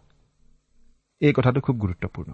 এই 1.20 1.32
কথাটো 1.32 1.60
খুব 1.60 1.76
গুৰুত্বপূৰ্ণ। 1.76 2.32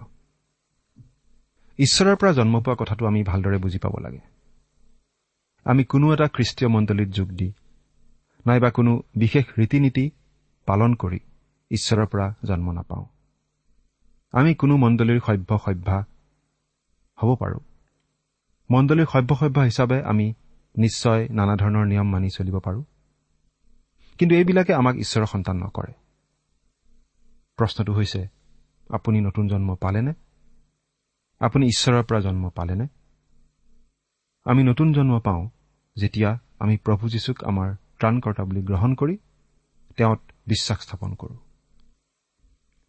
ঈশ্বৰৰ 1.79 2.15
পৰা 2.15 2.31
জন্ম 2.31 2.61
পোৱা 2.61 2.75
কথাটো 2.79 3.07
আমি 3.07 3.23
ভালদৰে 3.23 3.57
বুজি 3.57 3.79
পাব 3.79 3.97
লাগে। 3.97 4.19
আমি 5.65 5.83
কোনো 5.83 6.13
এটা 6.13 6.27
খ্ৰীষ্টীয় 6.27 6.69
মণ্ডলীত 6.69 7.09
যোগ 7.09 7.27
দি 7.27 7.53
নাইবা 8.45 8.69
কোনো 8.69 9.01
বিশেষ 9.15 9.45
ৰীতি 9.57 9.79
নীতি 9.79 10.11
পালন 10.65 10.93
কৰি 10.93 11.19
ঈশ্বৰৰ 11.71 12.05
পৰা 12.05 12.35
জন্ম 12.47 12.71
নাপাওঁ। 12.71 13.05
আমি 14.31 14.55
কোনো 14.55 14.77
মণ্ডলীৰ 14.77 15.19
সভ্য 15.19 15.57
সভ্যা 15.65 16.05
হ'ব 17.17 17.35
পাৰোঁ। 17.35 17.59
মণ্ডলীৰ 18.71 19.05
সভ্য 19.05 19.35
সভ্য 19.35 19.59
হিচাপে 19.59 20.03
আমি 20.03 20.33
নিশ্চয় 20.77 21.29
নানা 21.29 21.55
ধৰণৰ 21.55 21.85
নিয়ম 21.85 22.09
মানি 22.11 22.29
চলিব 22.29 22.59
পাৰোঁ। 22.59 22.83
কিন্তু 24.17 24.35
এইবিলাকে 24.35 24.73
আমাক 24.73 24.95
ঈশ্বৰৰ 24.95 25.25
সন্তান 25.25 25.57
নকৰে। 25.57 25.93
প্ৰশ্নটো 27.57 27.93
হৈছে 27.93 28.27
আপুনি 28.89 29.21
নতুন 29.21 29.47
জন্ম 29.47 29.75
পালেনে? 29.75 30.13
আপুনি 31.39 31.65
ঈশ্বৰৰ 31.65 32.03
পৰা 32.03 32.19
জন্ম 32.19 32.49
পালেনে? 32.49 32.87
আমি 34.45 34.63
নতুন 34.63 34.93
জন্ম 34.93 35.19
পাওঁ 35.19 35.49
যেতিয়া 35.95 36.39
আমি 36.59 36.77
প্ৰভু 36.77 37.09
যীশুক 37.09 37.43
আমাৰ 37.43 37.75
ত্ৰাণকৰ্তা 37.75 38.43
বুলি 38.43 38.61
গ্ৰহণ 38.61 38.95
কৰি 38.95 39.17
তেওঁত 39.97 40.21
বিশ্বাস 40.47 40.81
স্থাপন 40.81 41.13
কৰোঁ। 41.13 41.37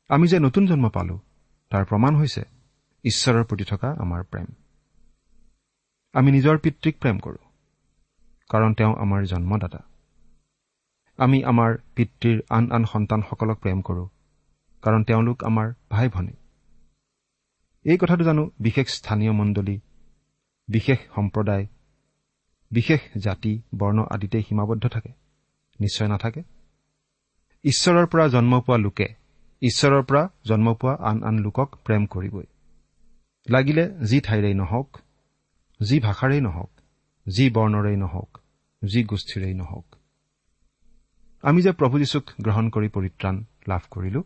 আমি 0.08 0.28
যে 0.28 0.38
নতুন 0.38 0.66
জন্ম 0.66 0.88
পালো 0.88 1.20
তাৰ 1.70 1.84
প্ৰমাণ 1.84 2.16
হৈছে 2.16 2.42
ঈশ্বৰৰ 3.04 3.44
প্ৰতি 3.44 3.64
থকা 3.64 3.88
আমাৰ 3.98 4.24
প্ৰেম। 4.24 4.46
আমি 6.12 6.32
নিজৰ 6.32 6.58
পিতৃক 6.58 6.98
প্ৰেম 6.98 7.18
কৰোঁ। 7.18 7.47
কাৰণ 8.50 8.74
তেওঁ 8.74 8.94
আমাৰ 8.98 9.20
জন্মদাতা। 9.24 9.80
আমি 11.18 11.44
আমাৰ 11.44 11.70
পিতৃৰ 11.94 12.38
আন 12.50 12.70
আন 12.70 12.84
সন্তানসকলক 12.84 13.58
প্ৰেম 13.58 13.80
কৰোঁ 13.80 14.06
কাৰণ 14.82 15.04
তেওঁলোক 15.04 15.44
আমাৰ 15.44 15.72
ভাই 15.90 16.08
ভনী 16.08 16.34
এই 17.84 17.98
কথাটো 17.98 18.24
জানো 18.24 18.50
বিশেষ 18.60 18.88
স্থানীয় 18.88 19.32
মণ্ডলী 19.32 19.80
বিশেষ 20.68 20.98
সম্প্ৰদায় 21.14 21.66
বিশেষ 22.70 23.00
জাতি 23.16 23.62
বৰ্ণ 23.74 23.98
আদিতেই 24.10 24.42
সীমাবদ্ধ 24.42 24.88
থাকে? 24.88 25.12
নিশ্চয় 25.80 26.08
নাথাকে। 26.08 26.42
ঈশ্বৰৰ 27.64 28.06
পৰা 28.06 28.28
জন্ম 28.28 28.60
পোৱা 28.60 28.78
লোকে 28.78 29.08
ঈশ্বৰৰ 29.62 30.02
পৰা 30.02 30.22
জন্ম 30.44 30.74
পোৱা 30.74 30.94
আন 31.00 31.22
আন 31.22 31.38
লোকক 31.38 31.68
প্ৰেম 31.84 32.06
কৰিবই। 32.06 32.46
লাগিলে 33.46 33.84
যি 34.04 34.20
ঠাইৰেই 34.20 34.54
নহওক 34.54 34.88
যি 35.80 36.00
ভাষাৰেই 36.00 36.40
নহওক 36.40 36.70
যি 37.28 37.44
বৰ্ণৰেই 37.50 37.96
নহওক 37.96 38.30
যি 38.82 39.00
গোষ্ঠীৰেই 39.04 39.54
নহওক। 39.54 39.88
আমি 41.44 41.60
যে 41.62 41.72
প্ৰভু 41.72 41.94
যীশুক 41.98 42.24
গ্ৰহণ 42.40 42.66
কৰি 42.70 42.88
পৰিত্ৰাণ 42.88 43.36
লাভ 43.68 43.82
কৰিলো 43.90 44.20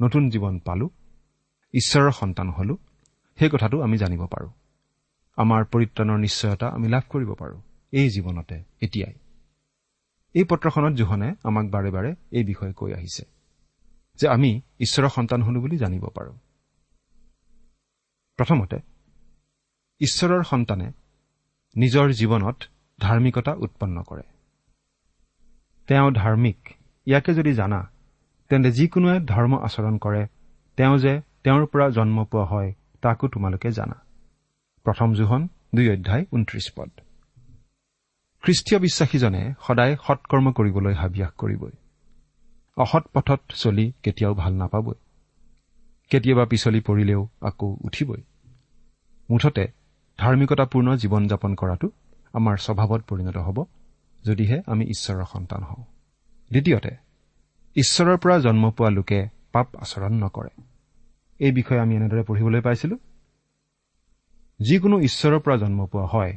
নতুন 0.00 0.22
জীৱন 0.30 0.54
পালো 0.58 0.86
ঈশ্বৰৰ 1.74 2.12
সন্তান 2.12 2.48
হলো 2.48 2.74
সেই 3.38 3.50
কথাটো 3.52 3.76
আমি 3.80 3.96
জানিব 3.98 4.22
পাৰোঁ। 4.26 4.50
আমাৰ 5.38 5.62
পৰিত্ৰাণৰ 5.64 6.18
নিশ্চয়তা 6.18 6.66
আমি 6.68 6.86
লাভ 6.88 7.04
কৰিব 7.08 7.30
পাৰোঁ 7.34 7.60
এই 7.92 8.08
জীৱনতে 8.10 8.56
এতিয়াই। 8.80 9.14
এই 10.34 10.44
পত্ৰখনত 10.44 10.92
জোহনে 10.94 11.28
আমাক 11.44 11.66
বাৰে 11.70 11.90
বাৰে 11.90 12.10
এই 12.30 12.44
বিষয়ে 12.44 12.72
কৈ 12.72 12.90
আহিছে 12.92 13.24
যে 14.18 14.26
আমি 14.28 14.50
ঈশ্বৰৰ 14.78 15.08
সন্তান 15.08 15.40
হলো 15.42 15.58
বুলি 15.60 15.76
জানিব 15.76 16.04
পাৰোঁ। 16.16 16.36
প্ৰথমতে 18.38 18.78
ঈশ্বৰৰ 20.00 20.42
সন্তানে 20.42 20.86
নিজৰ 21.76 22.12
জীৱনত 22.12 22.56
ধাৰ্মিকতা 23.00 23.52
উৎপন্ন 23.52 24.02
কৰে। 24.02 24.22
তেওঁ 25.86 26.10
ধাৰ্মিক। 26.10 26.68
ইয়াকে 27.06 27.34
যদি 27.34 27.52
জানা 27.52 27.90
তেন্তে 28.48 28.72
যিকোনোৱে 28.72 29.20
ধৰ্ম 29.20 29.58
আচৰণ 29.58 29.98
কৰে 29.98 30.26
তেওঁ 30.76 30.98
যে 30.98 31.20
তেওঁৰ 31.44 31.66
পৰা 31.66 31.90
জন্ম 31.90 32.24
পোৱা 32.24 32.44
হয় 32.44 32.72
তাকো 33.00 33.28
তোমালোকে 33.28 33.70
জানা। 33.70 33.94
প্ৰথম 34.84 35.14
জোহন 35.14 35.48
দুই 35.74 35.90
অধ্যায় 35.90 36.24
ঊনত্ৰিশ 36.32 36.72
পদ। 36.76 36.90
খ্ৰীষ্টীয় 38.42 38.80
বিশ্বাসীজনে 38.80 39.54
সদায় 39.66 39.96
সৎকৰ্ম 39.96 40.52
কৰিবলৈ 40.52 40.94
হাবিয়াস 40.94 41.30
কৰিবই। 41.38 41.70
অসৎ 42.76 43.02
পথত 43.14 43.40
চলি 43.54 43.92
কেতিয়াও 44.02 44.34
ভাল 44.34 44.54
নাপাবই। 44.54 44.94
কেতিয়াবা 46.10 46.44
পিছলি 46.44 46.80
পৰিলেও 46.80 47.28
আকৌ 47.40 47.76
উঠিবই। 47.84 48.22
মুঠতে 49.30 49.66
ধাৰ্মিকতাপূৰ্ণ 50.18 50.88
জীৱন 50.96 51.22
যাপন 51.26 51.52
কৰাটো 51.54 51.88
আমাৰ 52.34 52.56
স্বভাৱত 52.56 53.02
পৰিণত 53.08 53.36
হ'ব 53.36 53.58
যদিহে 54.24 54.58
আমি 54.66 54.84
ঈশ্বৰৰ 54.84 55.24
সন্তান 55.24 55.62
হওঁ। 55.62 55.82
দ্বিতীয়তে 56.50 56.92
ঈশ্বৰৰ 57.76 58.16
পৰা 58.16 58.36
জন্ম 58.38 58.64
পোৱা 58.70 58.90
লোকে 58.90 59.20
পাপ 59.52 59.66
আচৰণ 59.76 60.12
নকৰে। 60.24 60.52
এই 61.40 61.52
বিষয়ে 61.52 61.80
আমি 61.80 61.94
এনেদৰে 61.96 62.22
পঢ়িবলৈ 62.22 62.60
পাইছিলো। 62.60 62.96
যিকোনো 64.60 64.96
ঈশ্বৰৰ 65.00 65.38
পৰা 65.38 65.56
জন্ম 65.56 65.86
পোৱা 65.86 66.06
হয় 66.06 66.32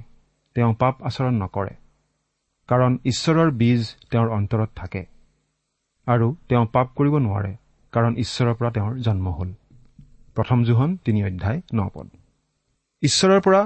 তেওঁ 0.55 0.73
পাপ 0.73 0.95
আচৰণ 1.03 1.35
নকৰে 1.43 1.73
কাৰণ 2.69 2.91
ঈশ্বৰৰ 3.05 3.49
বীজ 3.51 3.81
তেওঁৰ 4.11 4.29
অন্তৰত 4.29 4.69
থাকে 4.75 5.03
আৰু 6.07 6.27
তেওঁ 6.49 6.65
পাপ 6.73 6.87
কৰিব 6.95 7.15
নোৱাৰে 7.17 7.53
কাৰণ 7.93 8.13
ঈশ্বৰৰ 8.23 8.53
পৰা 8.53 8.69
তেওঁৰ 8.71 8.93
জন্ম 8.99 9.25
হ'ল। 9.29 9.49
প্ৰথম 10.35 10.59
জোহন 10.63 10.97
তিনি 11.05 11.19
অধ্যায় 11.23 11.61
ন 11.73 11.89
পদ। 11.93 12.07
ঈশ্বৰৰ 13.03 13.39
পৰা 13.39 13.59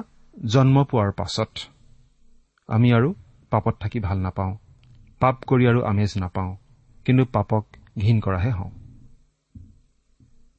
জন্ম 0.46 0.84
পোৱাৰ 0.84 1.12
পাছত 1.12 1.50
আমি 2.68 2.94
আৰু 2.94 3.14
পাপত 3.50 3.76
থাকি 3.80 4.00
ভাল 4.00 4.18
নাপাওঁ। 4.18 4.58
পাপ 5.20 5.36
কৰি 5.48 5.68
আৰু 5.68 5.82
আমেজ 5.84 6.12
নাপাওঁ 6.18 6.56
কিন্তু 7.06 7.26
পাপক 7.26 7.64
ঘীন 7.98 8.20
কৰাহে 8.20 8.52
হওঁ। 8.52 8.72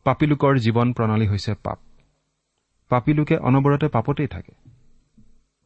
পাপী 0.07 0.27
লোকৰ 0.27 0.59
জীৱন 0.59 0.93
প্ৰণালী 0.93 1.27
হৈছে 1.27 1.55
পাপ। 1.55 1.79
পাপী 2.89 3.13
লোকে 3.13 3.37
অনবৰতে 3.37 3.89
পাপতেই 3.89 4.27
থাকে। 4.27 4.53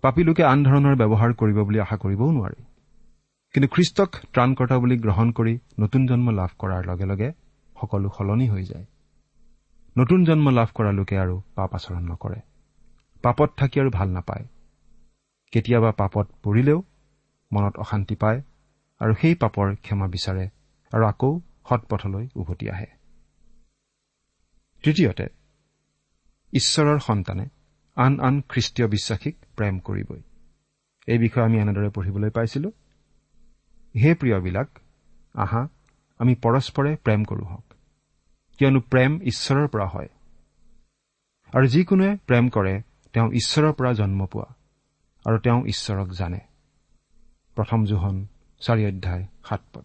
পাপী 0.03 0.23
লোকে 0.23 0.43
আন 0.43 0.65
ধৰণৰ 0.65 0.95
ব্যৱহাৰ 0.97 1.33
কৰিব 1.35 1.59
বুলি 1.62 1.79
আশা 1.81 1.97
কৰিবও 1.97 2.31
নোৱাৰি। 2.33 2.62
কিন্তু 3.55 3.69
খ্ৰীষ্টক 3.75 4.11
ত্ৰাণকৰ্তা 4.33 4.79
বুলি 4.79 4.97
গ্ৰহণ 4.97 5.33
কৰি 5.33 5.59
নতুন 5.79 6.07
জন্ম 6.07 6.31
লাভ 6.31 6.50
কৰাৰ 6.59 6.87
লগে 6.87 7.07
লগে 7.07 7.33
সকলো 7.81 8.09
সলনি 8.19 8.49
হৈ 8.49 8.65
যায়। 8.65 8.87
নতুন 9.97 10.25
জন্ম 10.25 10.50
লাভ 10.50 10.69
কৰা 10.75 10.93
লোকে 10.93 11.19
আৰু 11.19 11.43
পাপ 11.55 11.75
আচৰণ 11.75 12.05
নকৰে। 12.05 12.48
পাপত 13.23 13.49
থাকি 13.57 13.81
আৰু 13.81 13.91
ভাল 13.91 14.09
নাপায়। 14.09 14.47
কেতিয়াবা 15.53 15.91
পাপত 15.93 16.27
পৰিলেও 16.43 16.83
মনত 17.53 17.77
অশান্তি 17.77 18.15
পায় 18.15 18.43
আৰু 19.01 19.15
সেই 19.15 19.35
পাপৰ 19.35 19.77
ক্ষমা 19.77 20.07
বিচাৰে 20.07 20.51
আৰু 20.93 21.05
আকৌ 21.07 21.41
সৎপথলৈ 21.69 22.29
উভতি 22.35 22.71
আহে। 22.71 22.87
তৃতীয়তে 24.83 25.27
ঈশ্বৰৰ 26.53 26.99
সন্তানে 26.99 27.49
আন 27.97 28.21
আন 28.21 28.43
খ্ৰীষ্টীয় 28.49 28.89
বিশ্বাসীক 28.89 29.37
প্ৰেম 29.57 29.79
কৰিবই। 29.79 30.23
এই 31.07 31.19
বিষয়ে 31.19 31.45
আমি 31.45 31.59
এনেদৰে 31.59 31.91
পঢ়িবলৈ 31.91 32.31
পাইছিলো। 32.31 32.69
হে 33.95 34.15
প্ৰিয়বিলাক 34.15 34.69
আহা 35.35 35.69
আমি 36.19 36.35
পৰস্পৰে 36.35 36.97
প্ৰেম 36.97 37.25
কৰোঁ 37.25 37.47
হওক। 37.47 37.75
কিয়নো 38.59 38.81
প্ৰেম 38.81 39.21
ঈশ্বৰৰ 39.23 39.69
পৰা 39.69 39.87
হয়। 39.87 40.09
আৰু 41.53 41.67
যিকোনোৱে 41.67 42.17
প্ৰেম 42.27 42.49
কৰে 42.49 42.83
তেওঁ 43.19 43.31
ঈশ্বৰৰ 43.33 43.73
পৰা 43.73 43.93
জন্ম 43.93 44.27
পোৱা 44.27 44.55
আৰু 45.27 45.39
তেওঁ 45.39 45.67
ঈশ্বৰক 45.67 46.09
জানে। 46.09 46.39
প্ৰথম 47.55 47.85
জোহন 47.85 48.27
চাৰি 48.61 48.87
অধ্যায় 48.87 49.27
সাত 49.45 49.61
পদ। 49.73 49.85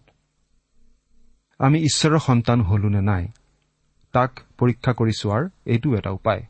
আমি 1.58 1.78
ঈশ্বৰৰ 1.78 2.18
সন্তান 2.18 2.60
হলো 2.60 2.88
নে 2.88 3.00
নাই 3.00 3.28
তাক 4.12 4.40
পৰীক্ষা 4.58 4.92
কৰি 4.92 5.12
চোৱাৰ 5.20 5.48
এইটো 5.66 5.94
এটা 5.94 6.10
উপায়। 6.10 6.42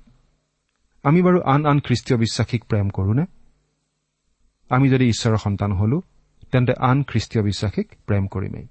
আমি 1.03 1.23
বাৰু 1.23 1.43
আন 1.43 1.67
আন 1.67 1.81
খ্ৰীষ্টীয় 1.81 2.19
বিশ্বাসীক 2.19 2.64
প্ৰেম 2.64 2.88
কৰোনে 2.88 3.25
আমি 4.69 4.91
যদি 4.91 5.09
ঈশ্বৰৰ 5.09 5.37
সন্তান 5.37 5.73
হলো 5.73 6.03
তেন্তে 6.53 6.73
আন 6.79 7.03
খ্ৰীষ্টীয় 7.03 7.45
বিশ্বাসীক 7.45 7.95
প্ৰেম 8.07 8.26
কৰিমেই। 8.26 8.67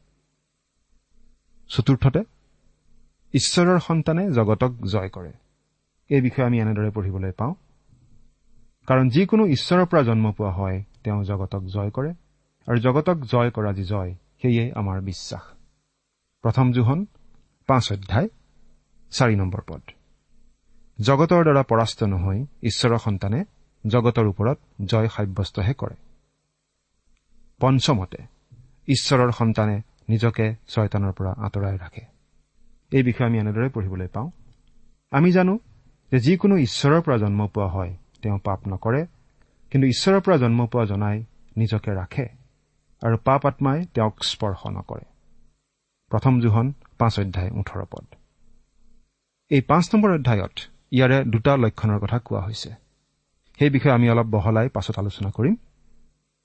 চতুৰ্থতে 1.70 2.24
ঈশ্বৰৰ 3.34 3.80
সন্তানে 3.80 4.32
জগতক 4.32 4.72
জয় 4.92 5.10
কৰে। 5.10 5.34
এই 6.10 6.22
বিষয়ে 6.22 6.46
আমি 6.46 6.60
এনেদৰে 6.60 6.90
পঢ়িবলৈ 6.90 7.32
পাওঁ। 7.32 7.56
কাৰণ 8.88 9.10
যিকোনো 9.10 9.46
ঈশ্বৰৰ 9.46 9.86
পৰা 9.86 10.02
জন্ম 10.02 10.32
পোৱা 10.32 10.52
হয় 10.52 10.84
তেওঁ 11.04 11.24
জগতক 11.24 11.64
জয় 11.64 11.90
কৰে। 11.90 12.12
আৰু 12.68 12.78
জগতক 12.80 13.18
জয় 13.24 13.52
কৰা 13.52 13.74
যি 13.74 13.84
জয় 13.84 14.16
সেয়ে 14.42 14.72
আমাৰ 14.76 15.02
বিশ্বাস। 15.02 15.44
প্ৰথম 16.42 16.72
জোহন 16.72 17.06
পাঁচ 17.68 17.92
অধ্যায় 17.92 18.28
চাৰি 19.12 19.36
নম্বৰ 19.36 19.62
পদ। 19.68 19.82
জগতৰ 21.00 21.44
দ্বাৰা 21.44 21.64
পৰাস্ত 21.64 22.04
নহৈ 22.04 22.46
ঈশ্বৰৰ 22.64 22.98
সন্তানে 22.98 23.46
জগতৰ 23.88 24.26
ওপৰত 24.28 24.58
জয় 24.86 25.08
সাব্যস্তহে 25.08 25.74
কৰে। 25.74 25.96
পঞ্চমতে 27.60 28.18
ঈশ্বৰৰ 28.88 29.32
সন্তানে 29.32 29.82
নিজকে 30.10 30.56
ছয়তানৰ 30.68 31.12
পৰা 31.12 31.32
আঁতৰাই 31.38 31.78
ৰাখে। 31.78 32.04
এই 32.92 33.04
বিষয়ে 33.04 33.28
আমি 33.28 33.38
এনেদৰে 33.40 33.70
পঢ়িবলৈ 33.70 34.08
পাওঁ। 34.08 34.32
আমি 35.12 35.32
জানো 35.32 35.60
যে 36.12 36.20
যিকোনো 36.20 36.58
ঈশ্বৰৰ 36.58 37.02
পৰা 37.02 37.18
জন্ম 37.18 37.48
পোৱা 37.48 37.68
হয় 37.68 37.94
তেওঁ 38.24 38.40
পাপ 38.44 38.60
নকৰে 38.68 39.02
কিন্তু 39.72 39.86
ঈশ্বৰৰ 39.88 40.22
পৰা 40.26 40.38
জন্ম 40.38 40.60
পোৱা 40.72 40.86
জনাই 40.86 41.18
নিজকে 41.58 41.92
ৰাখে 41.92 42.26
আৰু 43.02 43.16
পাপ 43.18 43.42
আত্মাই 43.46 43.80
তেওঁক 43.94 44.16
স্পৰ্শ 44.24 44.62
নকৰে। 44.68 45.06
প্ৰথম 46.12 46.34
জোহন 46.42 46.68
পাঁচ 46.98 47.14
অধ্যায় 47.20 47.52
ওঠৰ 47.52 47.80
পদ। 47.92 48.06
এই 49.52 49.62
পাঁচ 49.62 49.86
নম্বৰ 49.94 50.12
অধ্যায়ত 50.12 50.56
ইয়াৰে 50.92 51.18
দুটা 51.26 51.54
লক্ষণৰ 51.58 52.00
কথা 52.00 52.18
কোৱা 52.20 52.42
হৈছে। 52.42 52.70
সেই 53.60 53.70
বিষয়ে 53.70 53.94
আমি 53.94 54.08
অলপ 54.10 54.26
বহলাই 54.26 54.68
পাছত 54.70 54.96
আলোচনা 55.00 55.30
কৰিম। 55.30 55.56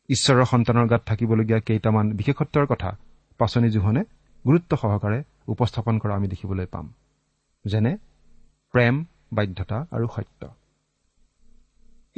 ঈশ্বৰৰ 0.08 0.44
সন্তানৰ 0.44 0.86
গাত 0.86 1.02
থাকিবলগীয়া 1.06 1.60
কেইটামান 1.60 2.06
বিশেষত্বৰ 2.10 2.66
কথা 2.66 2.90
পাচনি 3.38 3.68
জোহনে 3.70 4.02
গুৰুত্ব 4.44 4.72
সহকাৰে 4.76 5.18
উপস্থাপন 5.46 5.94
কৰা 5.98 6.14
আমি 6.16 6.28
দেখিবলৈ 6.28 6.66
পাম। 6.66 6.86
যেনে 7.64 7.92
প্ৰেম 8.74 8.94
বাধ্যতা 9.32 9.78
আৰু 9.90 10.06
সত্য। 10.16 10.42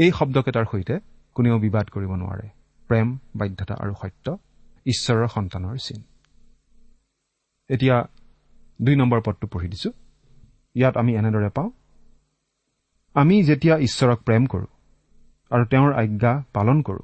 এই 0.01 0.11
শব্দকেইটাৰ 0.11 0.67
সৈতে 0.73 0.95
কোনেও 1.35 1.57
বিবাদ 1.59 1.87
কৰিব 1.95 2.11
নোৱাৰে। 2.15 2.47
প্ৰেম 2.89 3.09
বাধ্যতা 3.37 3.75
আৰু 3.75 3.93
সত্য 4.03 4.27
ঈশ্বৰৰ 4.87 5.29
সন্তানৰ 5.29 5.77
চিন। 5.77 6.01
এতিয়া 7.69 7.97
দুই 8.83 8.97
নম্বৰ 8.97 9.21
পদটো 9.27 9.47
পঢ়ি 9.47 9.69
দিছো। 9.69 9.91
ইয়াত 10.75 10.95
আমি 10.97 11.13
এনেদৰে 11.17 11.51
পাওঁ 11.51 11.71
আমি 13.15 13.37
যেতিয়া 13.45 13.75
ঈশ্বৰক 13.79 14.19
প্ৰেম 14.23 14.47
কৰো 14.47 14.67
আৰু 15.51 15.65
তেওঁৰ 15.65 15.93
আজ্ঞা 15.93 16.33
পালন 16.53 16.83
কৰো 16.83 17.03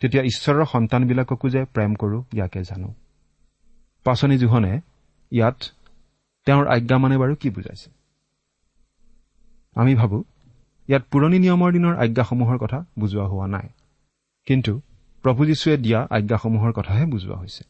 তেতিয়া 0.00 0.22
ঈশ্বৰৰ 0.22 0.64
সন্তানবিলাককো 0.64 1.46
যে 1.48 1.64
প্ৰেম 1.64 1.94
কৰো 1.94 2.18
ইয়াকে 2.32 2.60
জানো। 2.62 2.94
পাচনি 4.04 4.38
জোহনে 4.38 4.80
ইয়াত 5.30 5.58
তেওঁৰ 6.46 6.66
আজ্ঞা 6.66 6.96
মানে 6.98 7.16
বাৰু 7.18 7.34
কি 7.34 7.50
বুজাইছে? 7.50 7.90
আমি 9.74 9.94
ভাবো 9.94 10.24
ইয়াত 10.88 11.02
পুৰণি 11.10 11.38
নিয়মৰ 11.38 11.72
দিনৰ 11.72 11.96
আজ্ঞাসমূহৰ 11.96 12.58
কথা 12.58 12.84
বুজোৱা 12.98 13.26
হোৱা 13.26 13.46
নাই। 13.46 13.68
কিন্তু 14.46 14.80
প্ৰভু 15.22 15.46
যীশুৱে 15.46 15.76
দিয়া 15.76 16.06
আজ্ঞাসমূহৰ 16.10 16.72
কথাহে 16.72 17.06
বুজোৱা 17.06 17.36
হৈছে। 17.36 17.64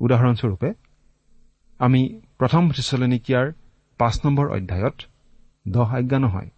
উদাহৰণস্বৰূপে 0.00 0.74
আমি 1.78 2.20
প্ৰথম 2.38 2.70
থিচলেনিকিয়াৰ 2.70 3.52
পাঁচ 3.98 4.26
নম্বৰ 4.26 4.48
অধ্যায়ত 4.48 4.94
দহ 5.68 5.96
আজ্ঞা 5.96 6.18
নহয় 6.18 6.50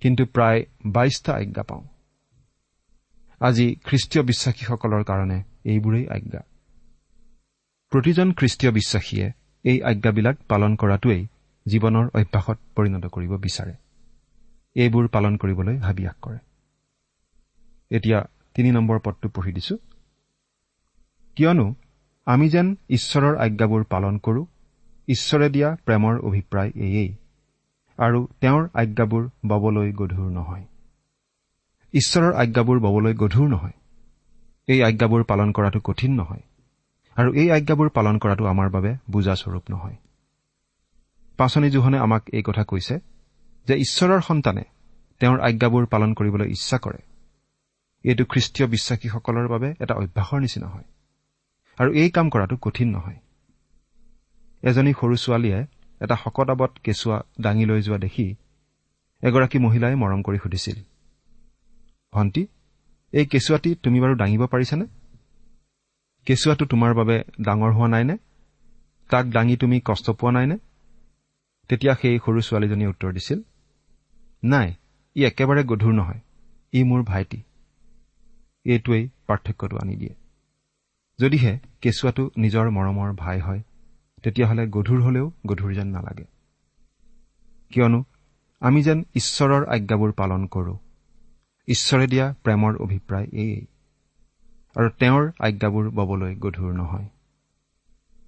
কিন্তু 0.00 0.24
প্ৰায় 0.24 0.64
বাইশটা 0.86 1.34
আজ্ঞা 1.34 1.62
পাওঁ। 1.62 1.84
আজি 3.40 3.76
খ্ৰীষ্টীয় 3.84 4.24
বিশ্বাসীসকলৰ 4.24 5.04
কাৰণে 5.04 5.42
এইবোৰেই 5.64 6.08
আজ্ঞা। 6.08 6.40
প্ৰতিজন 7.90 8.32
খ্ৰীষ্টীয় 8.32 8.72
বিশ্বাসীয়ে 8.72 9.32
এই 9.64 9.82
আজ্ঞাবিলাক 9.82 10.36
পালন 10.48 10.76
কৰাটোৱেই 10.76 11.26
জীৱনৰ 11.66 12.06
অভ্যাসত 12.14 12.58
পৰিণত 12.76 13.06
কৰিব 13.06 13.36
বিচাৰে। 13.36 13.81
এইবোৰ 14.76 15.08
পালন 15.08 15.36
কৰিবলৈ 15.36 15.76
হাবিয়াস 15.76 16.14
কৰে। 16.22 16.38
এতিয়া 17.90 18.28
তিনি 18.54 18.70
নম্বৰ 18.70 18.98
পদটো 19.04 19.28
পঢ়ি 19.28 19.52
দিছো। 19.52 19.76
কিয়নো 21.36 21.74
আমি 22.26 22.48
যেন 22.48 22.76
ঈশ্বৰৰ 22.88 23.36
আজ্ঞাবোৰ 23.36 23.84
পালন 23.84 24.18
কৰো 24.18 24.46
ঈশ্বৰে 25.08 25.48
দিয়া 25.50 25.76
প্ৰেমৰ 25.84 26.18
অভিপ্ৰায় 26.18 26.72
এয়েই 26.76 27.14
আৰু 27.98 28.28
তেওঁৰ 28.40 28.68
আজ্ঞাবোৰ 28.74 29.30
ববলৈ 29.46 29.92
গধুৰ 29.92 30.30
নহয়। 30.30 30.64
ঈশ্বৰৰ 31.92 32.32
আজ্ঞাবোৰ 32.32 32.80
ববলৈ 32.80 33.14
গধুৰ 33.14 33.48
নহয়। 33.48 33.72
এই 34.66 34.82
আজ্ঞাবোৰ 34.82 35.24
পালন 35.24 35.52
কৰাটো 35.52 35.80
কঠিন 35.80 36.12
নহয় 36.14 36.42
আৰু 37.16 37.34
এই 37.34 37.50
আজ্ঞাবোৰ 37.50 37.88
পালন 37.88 38.18
কৰাটো 38.18 38.44
আমাৰ 38.46 38.68
বাবে 38.70 38.96
বুজাস্বৰূপ 39.10 39.64
নহয়। 39.70 39.96
পাচনি 41.36 41.70
জোহনে 41.70 41.98
আমাক 41.98 42.22
এই 42.32 42.42
কথা 42.42 42.64
কৈছে 42.64 43.11
যে 43.68 43.74
ঈশ্বৰৰ 43.76 44.20
সন্তানে 44.20 44.64
তেওঁৰ 45.20 45.40
আজ্ঞাবোৰ 45.40 45.86
পালন 45.86 46.14
কৰিবলৈ 46.14 46.46
ইচ্ছা 46.50 46.78
কৰে। 46.78 47.00
এইটো 48.04 48.24
খ্ৰীষ্টীয় 48.24 48.66
বিশ্বাসীসকলৰ 48.68 49.48
বাবে 49.48 49.74
এটা 49.80 49.94
অভ্যাসৰ 49.94 50.40
নিচিনা 50.40 50.68
হয়। 50.68 50.84
আৰু 51.78 51.90
এই 51.92 52.10
কাম 52.10 52.30
কৰাটো 52.30 52.56
কঠিন 52.56 52.88
নহয়। 52.90 53.18
এজনী 54.62 54.92
সৰু 55.00 55.16
ছোৱালীয়ে 55.16 55.60
এটা 56.00 56.16
শকতাবত 56.16 56.72
কেঁচুৱা 56.84 57.22
দাঙি 57.40 57.64
লৈ 57.66 57.80
যোৱা 57.82 57.98
দেখি 57.98 58.34
এগৰাকী 59.22 59.58
মহিলাই 59.58 59.94
মৰম 59.94 60.22
কৰি 60.22 60.38
সুধিছিল 60.38 60.78
ভণ্টি 62.12 62.46
এই 63.12 63.26
কেঁচুৱাটি 63.26 63.74
তুমি 63.74 64.00
বাৰু 64.00 64.14
দাঙিব 64.16 64.42
পাৰিছানে? 64.46 64.86
কেঁচুৱাটো 66.26 66.64
তোমাৰ 66.66 66.94
বাবে 66.94 67.16
ডাঙৰ 67.40 67.72
হোৱা 67.72 67.88
নাইনে? 67.88 68.16
তাক 69.10 69.26
দাঙি 69.26 69.56
তুমি 69.56 69.80
কষ্ট 69.84 70.10
পোৱা 70.10 70.32
নাইনে? 70.32 70.56
তেতিয়া 71.68 71.94
সেই 71.94 72.18
সৰু 72.26 72.40
ছোৱালীজনীয়ে 72.40 72.90
উত্তৰ 72.90 73.12
দিছিল 73.12 73.42
নাই 74.42 74.68
ই 75.16 75.24
একেবাৰে 75.24 75.62
গধুৰ 75.64 75.92
নহয় 75.92 76.20
ই 76.72 76.82
মোৰ 76.82 77.02
ভাইটি। 77.02 77.42
এইটোৱেই 78.64 79.08
পাৰ্থক্যটো 79.26 79.76
আনি 79.76 79.96
দিয়ে। 79.96 80.14
যদিহে 81.18 81.52
কেঁচুৱাটো 81.80 82.30
নিজৰ 82.36 82.70
মৰমৰ 82.70 83.12
ভাই 83.12 83.38
হয় 83.40 83.62
তেতিয়াহ'লে 84.22 84.64
গধুৰ 84.66 85.00
হলেও 85.02 85.26
গধুৰ 85.46 85.74
যেন 85.74 85.88
নালাগে। 85.88 86.24
কিয়নো 87.70 88.04
আমি 88.62 88.82
যেন 88.82 89.04
ঈশ্বৰৰ 89.14 89.62
আজ্ঞাবোৰ 89.64 90.12
পালন 90.12 90.46
কৰো 90.46 90.74
ঈশ্বৰে 91.68 92.06
দিয়া 92.06 92.34
প্ৰেমৰ 92.44 92.72
অভিপ্ৰায় 92.76 93.28
এয়েই 93.32 93.66
আৰু 94.76 94.88
তেওঁৰ 94.98 95.24
আজ্ঞাবোৰ 95.38 95.90
ববলৈ 95.90 96.34
গধুৰ 96.34 96.72
নহয়। 96.72 97.08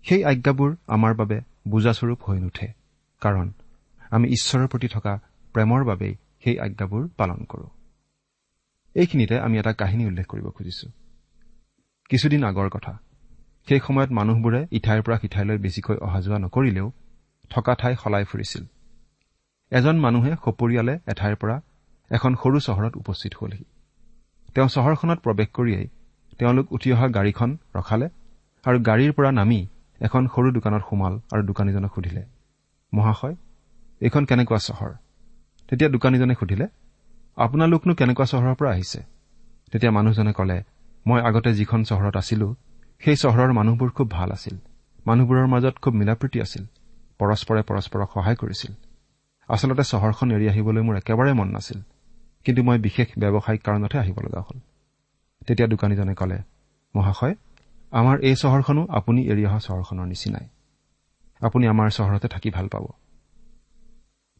সেই 0.04 0.24
আজ্ঞাবোৰ 0.24 0.70
আমাৰ 0.86 1.14
বাবে 1.14 1.40
বুজাস্বৰূপ 1.68 2.18
হৈ 2.22 2.38
নুঠে 2.38 2.68
কাৰণ 3.20 3.52
আমি 4.10 4.26
ঈশ্বৰৰ 4.28 4.66
প্ৰতি 4.66 4.88
থকা 4.88 5.12
প্ৰেমৰ 5.54 5.84
বাবেই 5.84 6.14
সেই 6.44 6.56
আজ্ঞাবোৰ 6.58 7.08
পালন 7.08 7.40
কৰোঁ। 7.44 7.70
এইখিনিতে 8.96 9.36
আমি 9.38 9.58
এটা 9.58 9.72
কাহিনী 9.72 10.06
উল্লেখ 10.06 10.26
কৰিব 10.26 10.46
খুজিছো। 10.50 10.88
কিছুদিন 12.10 12.44
আগৰ 12.44 12.68
কথা। 12.68 12.92
সেই 13.68 13.80
সময়ত 13.86 14.10
মানুহবোৰে 14.10 14.60
ইঠাইৰ 14.70 15.02
পৰা 15.02 15.16
সিঠাইলৈ 15.18 15.58
বেছিকৈ 15.58 15.96
অহা 15.96 16.20
যোৱা 16.20 16.38
নকৰিলেও 16.38 16.88
থকা 17.50 17.74
ঠাই 17.74 17.94
সলাই 18.02 18.24
ফুৰিছিল। 18.24 18.64
এজন 19.72 19.96
মানুহে 20.00 20.32
সপৰিয়ালে 20.44 20.94
এঠাইৰ 21.12 21.36
পৰা 21.36 21.56
এখন 22.10 22.32
সৰু 22.42 22.58
চহৰত 22.60 22.92
উপস্থিত 22.96 23.32
হলহি। 23.40 23.64
তেওঁ 24.54 24.68
চহৰখনত 24.68 25.18
প্ৰৱেশ 25.18 25.48
কৰিয়েই 25.48 25.86
তেওঁলোক 26.38 26.66
উঠি 26.72 26.92
অহা 26.92 27.06
গাড়ীখন 27.08 27.50
ৰখালে 27.74 28.08
আৰু 28.64 28.78
গাড়ীৰ 28.80 29.12
পৰা 29.12 29.30
নামি 29.32 29.60
এখন 30.00 30.22
সৰু 30.34 30.48
দোকানত 30.52 30.82
সোমাল 30.90 31.14
আৰু 31.32 31.42
দোকানীজনক 31.46 31.90
সুধিলে 31.94 32.22
মহাশয় 32.92 33.36
এইখন 34.00 34.22
কেনেকুৱা 34.24 34.58
চহৰ? 34.58 34.92
তেতিয়া 35.68 35.90
দোকানীজনে 35.90 36.34
সুধিলে 36.34 36.66
আপোনালোকনো 37.36 37.92
কেনেকুৱা 37.94 38.26
চহৰৰ 38.26 38.54
পৰা 38.54 38.70
আহিছে? 38.70 39.00
তেতিয়া 39.72 39.92
মানুহজনে 39.92 40.32
কলে 40.32 40.58
মই 41.06 41.20
আগতে 41.20 41.54
যিখন 41.54 41.80
চহৰত 41.84 42.16
আছিলো 42.16 42.56
সেই 43.02 43.16
চহৰৰ 43.16 43.52
মানুহবোৰ 43.52 43.90
খুব 43.90 44.10
ভাল 44.10 44.30
আছিল। 44.32 44.56
মানুহবোৰৰ 45.06 45.46
মাজত 45.46 45.74
খুব 45.78 45.94
মিলাপ্ৰীতি 45.94 46.40
আছিল। 46.40 46.64
পৰস্পৰে 47.18 47.62
পৰস্পৰক 47.62 48.08
সহায় 48.14 48.36
কৰিছিল। 48.36 48.72
আচলতে 49.48 49.84
চহৰখন 49.84 50.30
এৰি 50.30 50.48
আহিবলৈ 50.48 50.82
মোৰ 50.82 50.96
একেবাৰে 50.96 51.32
মন 51.32 51.48
নাছিল। 51.48 51.80
কিন্তু 52.44 52.62
মই 52.62 52.78
বিশেষ 52.78 53.08
ব্যৱসায়িক 53.18 53.62
কাৰণতহে 53.62 53.98
আহিব 54.00 54.18
লগা 54.20 54.40
হ'ল। 54.40 54.58
তেতিয়া 55.46 55.68
দোকানীজনে 55.68 56.14
কলে 56.14 56.38
মহাশয় 56.94 57.34
আমাৰ 57.92 58.16
এই 58.20 58.34
চহৰখনো 58.34 58.86
আপুনি 58.90 59.20
এৰি 59.28 59.46
অহা 59.46 59.58
চহৰখনৰ 59.58 60.06
নিচিনাই। 60.06 60.46
আপুনি 61.40 61.66
আমাৰ 61.66 61.88
চহৰতে 61.90 62.28
থাকি 62.28 62.50
ভাল 62.50 62.68
পাব। 62.68 62.84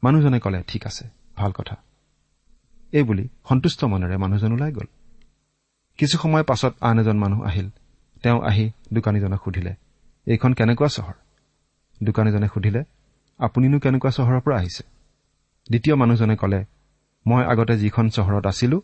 মানুহজনে 0.04 0.38
কলে 0.40 0.58
ঠিক 0.66 0.82
আছে 0.86 1.04
ভাল 1.36 1.50
কথা। 1.52 1.76
এইবুলি 2.92 3.24
সন্তুষ্ট 3.48 3.80
মনেৰে 3.84 4.16
মানুহজন 4.16 4.52
ওলাই 4.52 4.72
গ'ল। 4.72 4.88
কিছু 5.98 6.16
সময় 6.18 6.42
পাছত 6.42 6.72
আন 6.80 6.96
এজন 6.98 7.16
মানুহ 7.18 7.40
আহিল। 7.42 7.68
তেওঁ 8.22 8.38
আহি 8.42 8.64
দোকানীজনক 8.92 9.40
সুধিলে 9.44 9.72
এইখন 10.26 10.52
কেনেকুৱা 10.52 10.88
চহৰ? 10.88 11.16
দোকানীজনে 12.02 12.48
সুধিলে 12.54 12.80
আপুনিনো 13.40 13.78
কেনেকুৱা 13.78 14.10
চহৰৰ 14.10 14.40
পৰা 14.40 14.56
আহিছে? 14.56 14.82
দ্বিতীয় 15.70 15.94
মানুহজনে 15.96 16.36
কলে 16.36 16.60
মই 17.26 17.42
আগতে 17.44 17.74
যিখন 17.78 18.06
চহৰত 18.08 18.44
আছিলো 18.46 18.76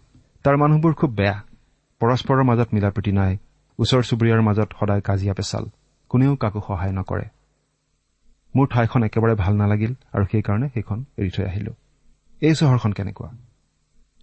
তাৰ 0.45 0.57
মানুহবোৰ 0.57 0.93
খুব 0.95 1.11
বেয়া। 1.11 1.37
পৰস্পৰৰ 2.01 2.43
মাজত 2.43 2.69
মিলা 2.75 2.91
প্ৰীতি 2.91 3.13
নাই। 3.13 3.33
ওচৰ 3.79 4.03
চুবুৰীয়াৰ 4.03 4.43
মাজত 4.43 4.69
সদায় 4.81 5.01
কাজিয়া 5.01 5.35
পেচাল 5.35 5.65
কোনেও 6.11 6.33
কাকো 6.37 6.61
সহায় 6.69 6.93
নকৰে। 6.93 7.27
মোৰ 8.55 8.67
ঠাইখন 8.67 9.03
একেবাৰে 9.03 9.35
ভাল 9.35 9.55
নালাগিল 9.57 9.93
আৰু 10.13 10.25
সেইকাৰণে 10.25 10.69
সেইখন 10.75 11.05
এৰি 11.19 11.31
থৈ 11.31 11.45
আহিলো। 11.45 11.73
এই 12.43 12.55
চহৰখন 12.55 12.93
কেনেকুৱা? 12.93 13.31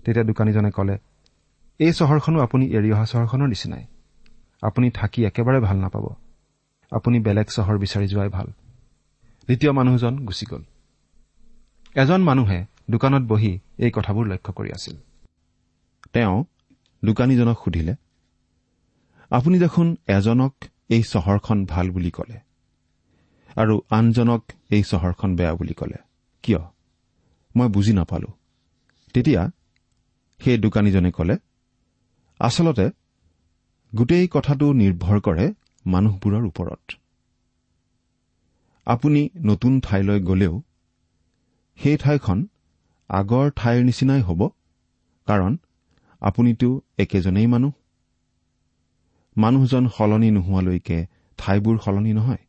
তেতিয়া 0.05 0.25
দোকানীজনে 0.25 0.71
কলে 0.71 0.97
এই 1.79 1.91
চহৰখনো 1.91 2.39
আপুনি 2.39 2.65
এৰি 2.67 2.91
অহা 2.91 3.05
চহৰখনৰ 3.05 3.47
নিচিনাই। 3.47 3.85
আপুনি 4.61 4.89
থাকি 4.89 5.25
একেবাৰে 5.25 5.59
ভাল 5.59 5.77
নাপাব। 5.77 6.05
আপুনি 6.91 7.19
বেলেগ 7.19 7.47
চহৰ 7.47 7.77
বিচাৰি 7.77 8.07
যোৱাই 8.07 8.29
ভাল। 8.29 8.47
দ্বিতীয় 9.45 9.71
মানুহজন 9.71 10.13
গুচি 10.25 10.45
গ'ল। 10.45 10.63
এজন 11.95 12.21
মানুহে 12.21 12.65
দোকানত 12.89 13.23
বহি 13.27 13.59
এই 13.77 13.91
কথাবোৰ 13.91 14.25
লক্ষ্য 14.27 14.53
কৰি 14.53 14.69
আছিল। 14.71 14.95
তেওঁ 16.13 16.43
দোকানীজনক 17.03 17.57
সুধিলে 17.63 17.95
আপুনি 19.31 19.59
দেখোন 19.59 19.97
এজনক 20.07 20.53
এই 20.89 21.03
চহৰখন 21.03 21.65
ভাল 21.65 21.91
বুলি 21.91 22.11
কলে। 22.11 22.46
আৰু 23.58 23.76
আনজনক 23.89 24.41
এই 24.70 24.84
চহৰখন 24.84 25.36
বেয়া 25.36 25.54
বুলি 25.56 25.74
কলে। 25.74 25.98
কিয়? 26.43 26.60
মই 27.56 27.67
বুজি 27.67 27.93
নাপালো। 27.93 28.30
তেতিয়া 29.13 29.41
সেই 30.39 30.58
দোকানীজনে 30.58 31.12
কলে 31.12 31.36
আচলতে 32.39 32.86
গোটেই 33.96 34.28
কথাটো 34.32 34.65
নিৰ্ভৰ 34.74 35.17
কৰে 35.20 35.46
মানুহবোৰৰ 35.86 36.43
ওপৰত। 36.46 36.84
আপুনি 38.88 39.22
নতুন 39.43 39.80
ঠাইলৈ 39.80 40.20
গলেও 40.20 40.62
সেই 41.80 41.98
ঠাইখন 41.98 42.48
আগৰ 43.10 43.46
ঠাইৰ 43.56 43.84
নিচিনাই 43.84 44.22
হ'ব 44.22 44.41
কাৰণ 45.28 45.58
আপুনিতো 46.22 46.70
একেজনেই 46.98 47.48
মানুহ। 47.48 47.72
মানুহজন 49.38 49.84
সলনি 49.88 50.30
নোহোৱালৈকে 50.32 50.98
ঠাইবোৰ 51.38 51.76
সলনি 51.86 52.13
নহয়। 52.13 52.46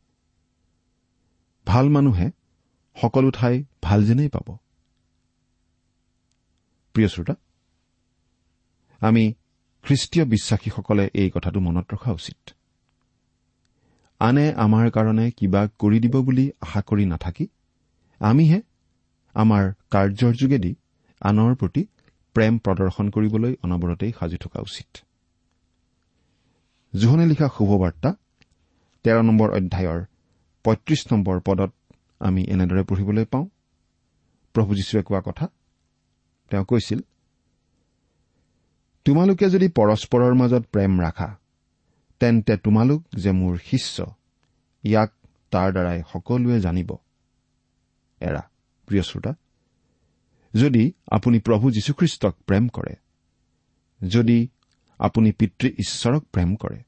ভাল 1.71 1.85
মানুহে 1.95 2.27
সকলো 2.97 3.29
ঠাই 3.37 3.55
ভাল 3.85 3.99
যেনেই 4.07 4.29
পাব। 4.35 4.47
প্ৰিয় 6.95 7.09
শ্ৰোতা 7.13 7.35
আমি 9.01 9.23
খ্ৰীষ্টীয় 9.85 10.25
বিশ্বাসীসকলে 10.33 11.05
এই 11.21 11.29
কথাটো 11.35 11.59
মনত 11.67 11.85
ৰখা 11.93 12.11
উচিত। 12.19 12.39
আনে 14.21 14.45
আমাৰ 14.65 14.85
কাৰণে 14.95 15.25
কিবা 15.37 15.61
কৰি 15.81 15.97
দিব 16.03 16.15
বুলি 16.27 16.45
আশা 16.65 16.81
কৰি 16.89 17.03
নাথাকি 17.13 17.45
আমিহে 18.21 18.59
আমাৰ 19.35 19.63
কাৰ্যৰ 19.93 20.33
যোগেদি 20.41 20.71
আনৰ 21.21 21.51
প্ৰতি 21.59 21.81
প্ৰেম 22.35 22.53
প্ৰদৰ্শন 22.65 23.05
কৰিবলৈ 23.15 23.53
অনবৰতেই 23.65 24.11
সাজু 24.17 24.37
থকা 24.43 24.59
উচিত। 24.67 24.89
জোহনে 26.93 27.25
লিখা 27.31 27.47
শুভবাৰ্তা 27.55 28.09
তেৰ 29.05 29.17
নম্বৰ 29.27 29.49
অধ্যায়ৰ 29.57 29.99
পঁয়ত্ৰিশ 30.65 31.01
নম্বৰ 31.11 31.39
পদত 31.39 31.71
আমি 32.19 32.41
এনেদৰে 32.43 32.83
পঢ়িবলৈ 32.83 33.25
পাওঁ। 33.25 33.45
প্ৰভু 34.55 34.71
যীশুৱে 34.75 35.03
কোৱা 35.03 35.21
কথা 35.25 35.45
তেওঁ 36.51 36.65
কৈছিল 36.65 36.99
তোমালোকে 39.05 39.45
যদি 39.49 39.67
পৰস্পৰৰ 39.69 40.33
মাজত 40.35 40.63
প্ৰেম 40.73 41.01
ৰাখা 41.01 41.29
তেন্তে 42.21 42.57
তোমালোক 42.57 43.01
যে 43.15 43.31
মোৰ 43.31 43.57
শিষ্য 43.57 44.15
ইয়াক 44.83 45.11
তাৰ 45.51 45.69
দ্বাৰাই 45.71 45.99
সকলোৱে 46.11 46.59
জানিব। 46.61 46.89
এৰা 48.21 48.41
প্ৰিয় 48.87 49.03
শ্ৰোতা 49.03 49.33
যদি 50.53 50.83
আপুনি 51.11 51.39
প্ৰভু 51.39 51.71
যীশুখ্ৰীষ্টক 51.71 52.33
প্ৰেম 52.47 52.67
কৰে 52.67 52.93
যদি 54.01 54.37
আপুনি 54.99 55.31
পিতৃ 55.31 55.67
ঈশ্বৰক 55.79 56.23
প্ৰেম 56.33 56.55
কৰে 56.55 56.79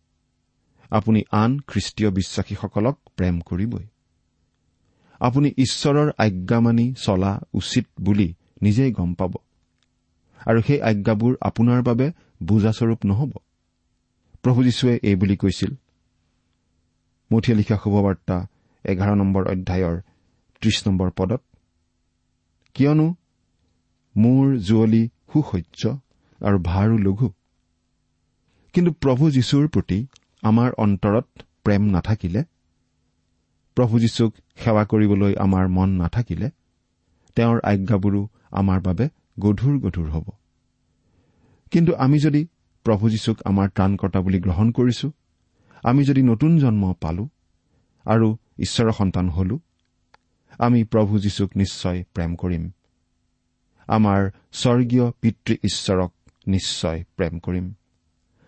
আপুনি 0.91 1.19
আন 1.31 1.59
খ্ৰীষ্টীয় 1.67 2.09
বিশ্বাসীসকলক 2.11 3.00
প্ৰেম 3.15 3.39
কৰিবই। 3.39 3.85
আপুনি 5.19 5.53
ঈশ্বৰৰ 5.57 6.11
আজ্ঞা 6.17 6.59
মানি 6.59 6.93
চলা 6.93 7.39
উচিত 7.53 7.85
বুলি 8.01 8.33
নিজেই 8.61 8.91
গম 8.91 9.13
পাব। 9.13 9.33
আৰু 10.47 10.61
সেই 10.61 10.81
আজ্ঞাবোৰ 10.81 11.35
আপোনাৰ 11.41 11.81
বাবে 11.83 12.11
বুজাস্বৰূপ 12.43 13.05
নহ'ব। 13.05 13.31
প্ৰভু 14.43 14.63
যীশুৱে 14.63 14.99
এই 15.03 15.15
বুলি 15.15 15.35
কৈছিল। 15.37 15.75
মুঠিয়ে 17.31 17.57
লিখা 17.57 17.77
শুভবাৰ্তা 17.83 18.47
এঘাৰ 18.85 19.15
নম্বৰ 19.15 19.43
অধ্যায়ৰ 19.47 20.01
ত্ৰিশ 20.61 20.87
নম্বৰ 20.87 21.11
পদত 21.11 21.41
কিয়নো 22.73 23.15
মোৰ 24.17 24.57
জুৱলি 24.57 25.09
সুসহ্য 25.33 25.97
আৰু 26.45 26.57
ভাৰো 26.59 26.97
লঘু। 26.97 27.29
কিন্তু 28.73 28.91
প্ৰভু 28.93 29.31
যীশুৰ 29.31 29.67
প্ৰতি 29.67 30.07
আমাৰ 30.41 30.71
অন্তৰত 30.77 31.27
প্ৰেম 31.63 31.81
নাথাকিলে 31.81 32.43
প্ৰভু 33.75 33.99
যীশুক 33.99 34.35
সেৱা 34.55 34.83
কৰিবলৈ 34.85 35.35
আমাৰ 35.39 35.67
মন 35.67 35.89
নাথাকিলে 35.89 36.49
তেওঁৰ 37.35 37.59
আজ্ঞাবোৰো 37.63 38.27
আমাৰ 38.51 38.79
বাবে 38.81 39.09
গধুৰ 39.39 39.79
গধুৰ 39.79 40.09
হ'ব। 40.09 40.27
কিন্তু 41.71 41.95
আমি 41.95 42.19
যদি 42.19 42.47
প্ৰভু 42.85 43.09
যীশুক 43.09 43.37
আমাৰ 43.45 43.69
ত্ৰাণকৰ্তা 43.69 44.21
বুলি 44.21 44.39
গ্ৰহণ 44.39 44.71
কৰিছো 44.71 45.11
আমি 45.83 46.03
যদি 46.03 46.21
নতুন 46.23 46.59
জন্ম 46.59 46.93
পালো 47.01 47.29
আৰু 48.05 48.37
ঈশ্বৰৰ 48.59 48.91
সন্তান 48.91 49.29
হলো 49.29 49.59
আমি 50.59 50.83
প্ৰভু 50.83 51.19
যীশুক 51.19 51.51
নিশ্চয় 51.55 52.03
প্ৰেম 52.13 52.35
কৰিম। 52.35 52.71
আমাৰ 53.87 54.31
স্বৰ্গীয় 54.51 55.11
পিতৃ 55.21 55.53
ঈশ্বৰক 55.53 56.11
নিশ্চয় 56.47 57.03
প্ৰেম 57.17 57.39
কৰিম। 57.39 57.73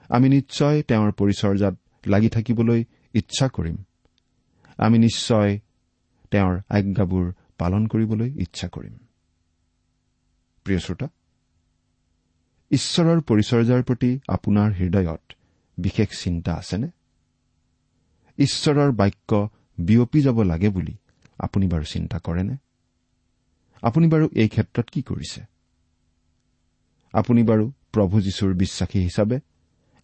আমি 0.10 0.30
নিশ্চয় 0.30 0.82
তেওঁৰ 0.82 1.12
পৰিচৰ্যাত 1.12 1.76
লাগি 2.08 2.30
থাকিবলৈ 2.30 2.84
ইচ্ছা 3.14 3.48
কৰিম। 3.48 3.78
আমি 4.78 5.00
নিশ্চয় 5.00 5.60
তেওঁৰ 6.32 6.62
আজ্ঞাবোৰ 6.70 7.34
পালন 7.58 7.88
কৰিবলৈ 7.88 8.30
ইচ্ছা 8.38 8.68
কৰিম। 8.68 8.96
প্ৰিয় 10.66 10.80
শ্ৰোতা 10.80 11.08
ঈশ্বৰৰ 12.72 13.22
পৰিচৰ্যাৰ 13.22 13.84
প্ৰতি 13.84 14.20
আপোনাৰ 14.28 14.70
হৃদয়ত 14.72 15.34
বিশেষ 15.78 16.10
চিন্তা 16.24 16.54
আছেনে? 16.54 16.88
ঈশ্বৰৰ 18.38 18.92
বাক্য 18.92 19.50
বিয়পি 19.78 20.22
যাব 20.22 20.42
লাগে 20.42 20.70
বুলি 20.70 20.94
আপুনি 21.40 21.68
বাৰু 21.68 21.84
চিন্তা 21.84 22.18
কৰেনে? 22.20 22.58
আপুনি 23.82 24.08
বাৰু 24.08 24.30
এই 24.36 24.50
ক্ষেত্ৰত 24.50 24.90
কি 24.90 25.02
কৰিছে? 25.02 25.42
আপুনি 27.14 27.44
বাৰু 27.44 27.72
প্ৰভু 27.94 28.22
যীশুৰ 28.22 28.54
বিশ্বাসী 28.54 29.00
হিচাপে 29.00 29.40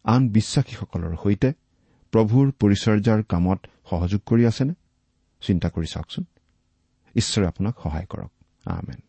আন 0.04 0.30
বিশ্বাসীসকলৰ 0.30 1.16
সৈতে 1.24 1.54
প্ৰভুৰ 2.12 2.52
পৰিচৰ্যাৰ 2.52 3.24
কামত 3.24 3.60
সহযোগ 3.90 4.22
কৰি 4.26 4.46
আছেনে? 4.46 4.74
চিন্তা 5.42 5.70
কৰি 5.70 5.88
চাওকচোন। 5.88 6.26
ঈশ্বৰে 7.16 7.48
আপোনাক 7.48 7.76
সহায় 7.84 8.06
কৰক। 8.06 8.32
আমেন। 8.66 9.09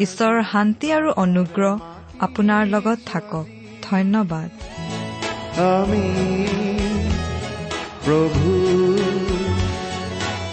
ঈশ্বৰৰ 0.00 0.42
শান্তি 0.52 0.86
আৰু 0.92 1.08
অনুগ্ৰহ 1.16 1.74
আপোনাৰ 2.20 2.62
লগত 2.66 2.98
থাকক। 3.06 3.46
ধন্যবাদ। 3.82 4.50
আমি 5.74 6.06
প্ৰভু 8.04 8.50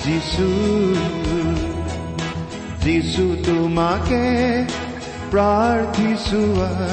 যিছু 0.05 0.47
যিছু 2.83 3.23
তোমাকে 3.45 4.23
প্ৰাৰ্থিছো 5.31 6.41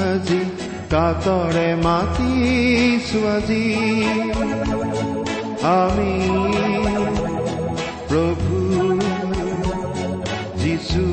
আজি 0.09 0.41
কাতৰে 0.89 1.69
মাতিছো 1.75 3.19
আজি। 3.27 3.67
আমি 5.63 6.13
প্ৰভু 8.09 8.57
যিছু 10.57 11.03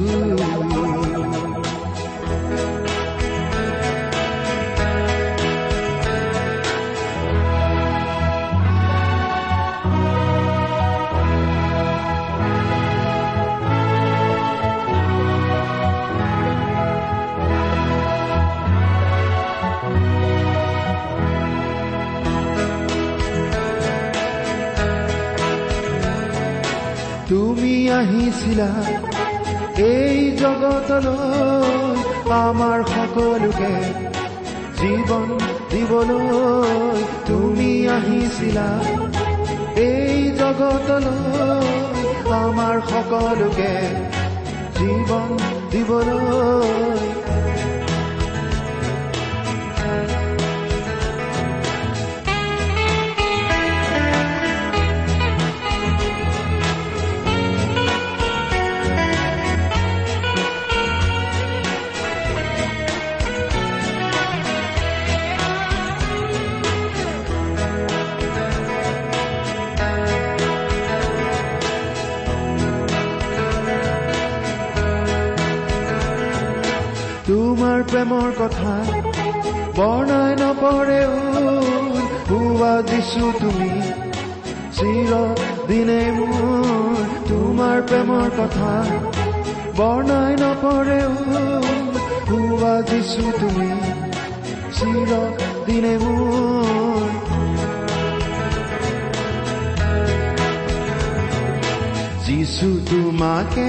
আহিছিলা 27.98 28.70
এই 29.92 30.18
জগতলৈ 30.42 32.00
আমাৰ 32.44 32.78
সকলোকে 32.94 33.74
জীৱন 34.80 35.28
দিবলৈ 35.72 37.00
তুমি 37.28 37.72
আহিছিলা। 37.96 38.68
এই 39.88 40.16
জগতলৈ 40.40 41.68
আমাৰ 42.42 42.76
সকলোকে 42.90 43.74
জীৱন 44.78 45.30
দিবলৈ 45.72 47.05
তোমাৰ 77.76 77.88
প্ৰেমৰ 77.92 78.28
কথা। 78.38 78.74
বৰ্ণাই 79.76 80.32
নপৰেও 80.40 81.16
হোৱা 82.28 82.70
দিছো 82.88 83.26
তুমি। 83.40 83.72
চিৰ 84.76 85.10
দিনে 85.68 85.98
মোৰ 86.16 87.02
তোমাৰ 87.28 87.82
প্ৰেমৰ 87.88 88.28
কথা। 88.38 88.70
বৰ্ণাই 89.76 90.32
নপৰেও 90.40 91.12
হোৱা 92.30 92.74
দিছো 92.88 93.26
তুমি। 93.40 93.70
চিৰ 94.78 95.10
দিনে 95.66 95.94
মোৰ 95.98 97.08
যিছু 102.24 102.68
তোমাকে 102.90 103.68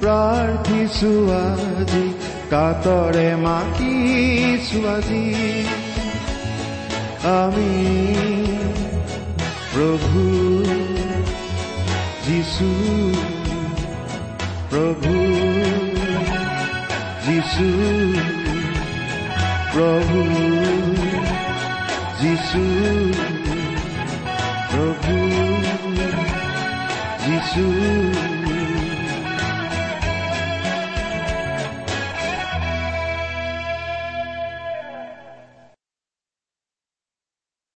প্ৰাৰ্থিছো 0.00 1.12
আজি। 1.42 2.11
কাতৰে 2.52 3.28
মাতিছো 3.44 4.80
আজি 4.94 5.26
আমি 7.36 7.72
প্ৰভু 9.72 10.24
যিছু 12.26 12.68
প্ৰভু 14.70 15.14
যিছু 17.26 17.68
প্ৰভু 19.72 20.20
যিছু 22.20 22.64
প্ৰভু 24.72 25.16
যিছু 27.24 27.66